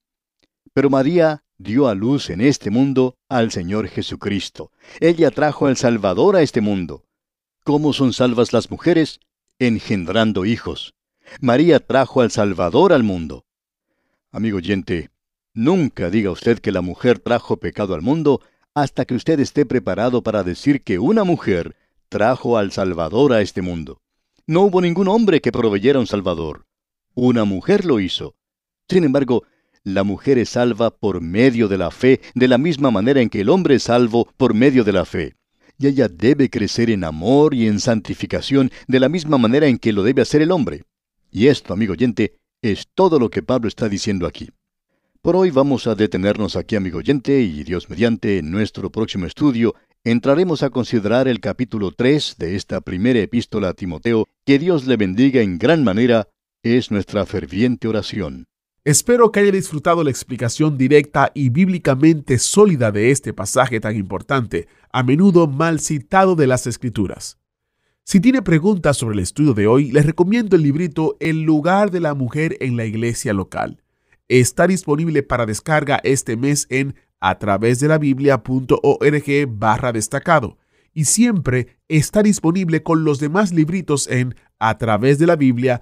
Pero 0.74 0.90
María 0.90 1.44
dio 1.58 1.88
a 1.88 1.96
luz 1.96 2.30
en 2.30 2.42
este 2.42 2.70
mundo 2.70 3.16
al 3.30 3.52
Señor 3.52 3.88
Jesucristo. 3.88 4.72
Ella 5.00 5.32
trajo 5.32 5.68
al 5.68 5.78
Salvador 5.78 6.36
a 6.36 6.42
este 6.42 6.62
mundo. 6.62 7.04
¿Cómo 7.64 7.94
son 7.94 8.14
salvas 8.14 8.54
las 8.54 8.70
mujeres? 8.72 9.20
Engendrando 9.60 10.46
hijos. 10.46 10.94
María 11.42 11.80
trajo 11.80 12.22
al 12.22 12.32
Salvador 12.32 12.94
al 12.94 13.04
mundo. 13.04 13.46
Amigo 14.32 14.58
oyente, 14.58 15.10
nunca 15.54 16.10
diga 16.10 16.32
usted 16.32 16.60
que 16.60 16.72
la 16.72 16.82
mujer 16.82 17.20
trajo 17.20 17.58
pecado 17.58 17.96
al 17.96 18.02
mundo 18.02 18.42
hasta 18.74 19.06
que 19.06 19.16
usted 19.16 19.40
esté 19.40 19.66
preparado 19.66 20.22
para 20.22 20.44
decir 20.44 20.84
que 20.84 21.00
una 21.00 21.24
mujer 21.24 21.76
trajo 22.10 22.58
al 22.58 22.72
Salvador 22.72 23.34
a 23.34 23.42
este 23.42 23.62
mundo. 23.62 24.02
No 24.46 24.62
hubo 24.62 24.80
ningún 24.82 25.08
hombre 25.08 25.42
que 25.42 25.52
proveyera 25.52 26.00
un 26.00 26.08
Salvador. 26.08 26.68
Una 27.16 27.44
mujer 27.44 27.84
lo 27.84 28.00
hizo. 28.00 28.36
Sin 28.88 29.04
embargo, 29.04 29.44
la 29.88 30.04
mujer 30.04 30.38
es 30.38 30.50
salva 30.50 30.92
por 30.92 31.22
medio 31.22 31.70
de 31.70 31.78
la 31.78 31.92
fe, 31.92 32.20
de 32.36 32.50
la 32.50 32.58
misma 32.58 32.92
manera 32.92 33.22
en 33.22 33.30
que 33.30 33.40
el 33.40 33.48
hombre 33.48 33.76
es 33.76 33.84
salvo 33.84 34.28
por 34.36 34.54
medio 34.54 34.84
de 34.84 34.92
la 34.92 35.06
fe. 35.06 35.36
Y 35.80 35.88
ella 35.88 36.10
debe 36.10 36.50
crecer 36.50 36.90
en 36.90 37.06
amor 37.06 37.54
y 37.54 37.68
en 37.68 37.80
santificación 37.80 38.70
de 38.90 39.00
la 39.00 39.08
misma 39.08 39.38
manera 39.38 39.68
en 39.68 39.78
que 39.78 39.94
lo 39.94 40.04
debe 40.04 40.24
hacer 40.24 40.42
el 40.42 40.52
hombre. 40.52 40.84
Y 41.32 41.48
esto, 41.48 41.72
amigo 41.72 41.94
oyente, 41.94 42.34
es 42.62 42.88
todo 42.96 43.18
lo 43.18 43.30
que 43.30 43.44
Pablo 43.44 43.70
está 43.70 43.88
diciendo 43.88 44.28
aquí. 44.28 44.50
Por 45.22 45.38
hoy 45.38 45.52
vamos 45.52 45.88
a 45.88 45.96
detenernos 45.96 46.58
aquí, 46.58 46.76
amigo 46.76 46.98
oyente, 46.98 47.40
y 47.40 47.64
Dios 47.64 47.90
mediante, 47.90 48.40
en 48.40 48.52
nuestro 48.52 48.92
próximo 48.92 49.26
estudio, 49.26 49.74
entraremos 50.04 50.64
a 50.64 50.70
considerar 50.70 51.30
el 51.30 51.40
capítulo 51.40 51.94
3 51.94 52.36
de 52.38 52.58
esta 52.58 52.82
primera 52.82 53.20
epístola 53.20 53.70
a 53.70 53.74
Timoteo. 53.74 54.28
Que 54.46 54.60
Dios 54.60 54.86
le 54.86 54.98
bendiga 54.98 55.42
en 55.42 55.58
gran 55.58 55.86
manera, 55.86 56.28
es 56.62 56.92
nuestra 56.92 57.26
ferviente 57.26 57.88
oración. 57.88 58.48
Espero 58.88 59.34
que 59.34 59.42
haya 59.42 59.52
disfrutado 59.52 60.02
la 60.02 60.12
explicación 60.12 60.78
directa 60.78 61.34
y 61.34 61.50
bíblicamente 61.50 62.40
sólida 62.40 62.90
de 62.90 63.12
este 63.12 63.34
pasaje 63.34 63.82
tan 63.82 63.98
importante, 63.98 64.70
a 64.94 65.04
menudo 65.04 65.46
mal 65.46 65.82
citado 65.82 66.38
de 66.38 66.48
las 66.48 66.68
Escrituras. 66.68 67.38
Si 68.06 68.22
tiene 68.22 68.42
preguntas 68.42 68.96
sobre 68.96 69.16
el 69.16 69.24
estudio 69.24 69.54
de 69.54 69.68
hoy, 69.68 69.92
les 69.92 70.06
recomiendo 70.06 70.56
el 70.56 70.62
librito 70.62 71.18
El 71.20 71.42
lugar 71.42 71.92
de 71.92 72.00
la 72.00 72.14
mujer 72.14 72.56
en 72.62 72.78
la 72.78 72.86
iglesia 72.86 73.34
local. 73.34 73.84
Está 74.30 74.68
disponible 74.68 75.22
para 75.22 75.46
descarga 75.46 76.00
este 76.06 76.38
mes 76.38 76.66
en 76.70 76.96
a 77.20 77.40
través 77.40 77.82
de 77.82 77.90
la 77.90 77.98
biblia.org 77.98 79.48
barra 79.50 79.92
destacado 79.92 80.60
y 80.94 81.04
siempre 81.04 81.76
está 81.90 82.24
disponible 82.24 82.84
con 82.84 83.04
los 83.04 83.20
demás 83.20 83.52
libritos 83.52 84.08
en 84.08 84.34
a 84.60 84.78
través 84.78 85.20
de 85.20 85.28
la 85.28 85.36
biblia.org 85.36 85.82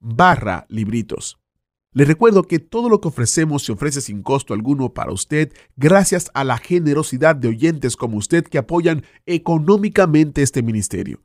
barra 0.00 0.66
libritos. 0.68 1.38
Les 1.96 2.06
recuerdo 2.06 2.42
que 2.42 2.58
todo 2.58 2.90
lo 2.90 3.00
que 3.00 3.08
ofrecemos 3.08 3.64
se 3.64 3.72
ofrece 3.72 4.02
sin 4.02 4.22
costo 4.22 4.52
alguno 4.52 4.92
para 4.92 5.12
usted 5.12 5.54
gracias 5.76 6.30
a 6.34 6.44
la 6.44 6.58
generosidad 6.58 7.34
de 7.34 7.48
oyentes 7.48 7.96
como 7.96 8.18
usted 8.18 8.44
que 8.44 8.58
apoyan 8.58 9.02
económicamente 9.24 10.42
este 10.42 10.62
ministerio. 10.62 11.22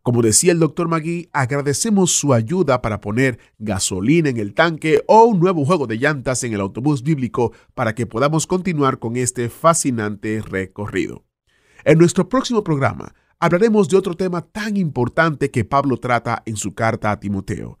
Como 0.00 0.22
decía 0.22 0.52
el 0.52 0.60
doctor 0.60 0.86
Magui, 0.86 1.28
agradecemos 1.32 2.12
su 2.12 2.32
ayuda 2.34 2.82
para 2.82 3.00
poner 3.00 3.40
gasolina 3.58 4.28
en 4.28 4.36
el 4.36 4.54
tanque 4.54 5.02
o 5.08 5.24
un 5.24 5.40
nuevo 5.40 5.64
juego 5.64 5.88
de 5.88 5.96
llantas 5.96 6.44
en 6.44 6.52
el 6.52 6.60
autobús 6.60 7.02
bíblico 7.02 7.52
para 7.74 7.96
que 7.96 8.06
podamos 8.06 8.46
continuar 8.46 9.00
con 9.00 9.16
este 9.16 9.48
fascinante 9.48 10.40
recorrido. 10.40 11.24
En 11.84 11.98
nuestro 11.98 12.28
próximo 12.28 12.62
programa 12.62 13.12
hablaremos 13.40 13.88
de 13.88 13.96
otro 13.96 14.14
tema 14.14 14.42
tan 14.42 14.76
importante 14.76 15.50
que 15.50 15.64
Pablo 15.64 15.96
trata 15.96 16.44
en 16.46 16.54
su 16.54 16.74
carta 16.74 17.10
a 17.10 17.18
Timoteo 17.18 17.80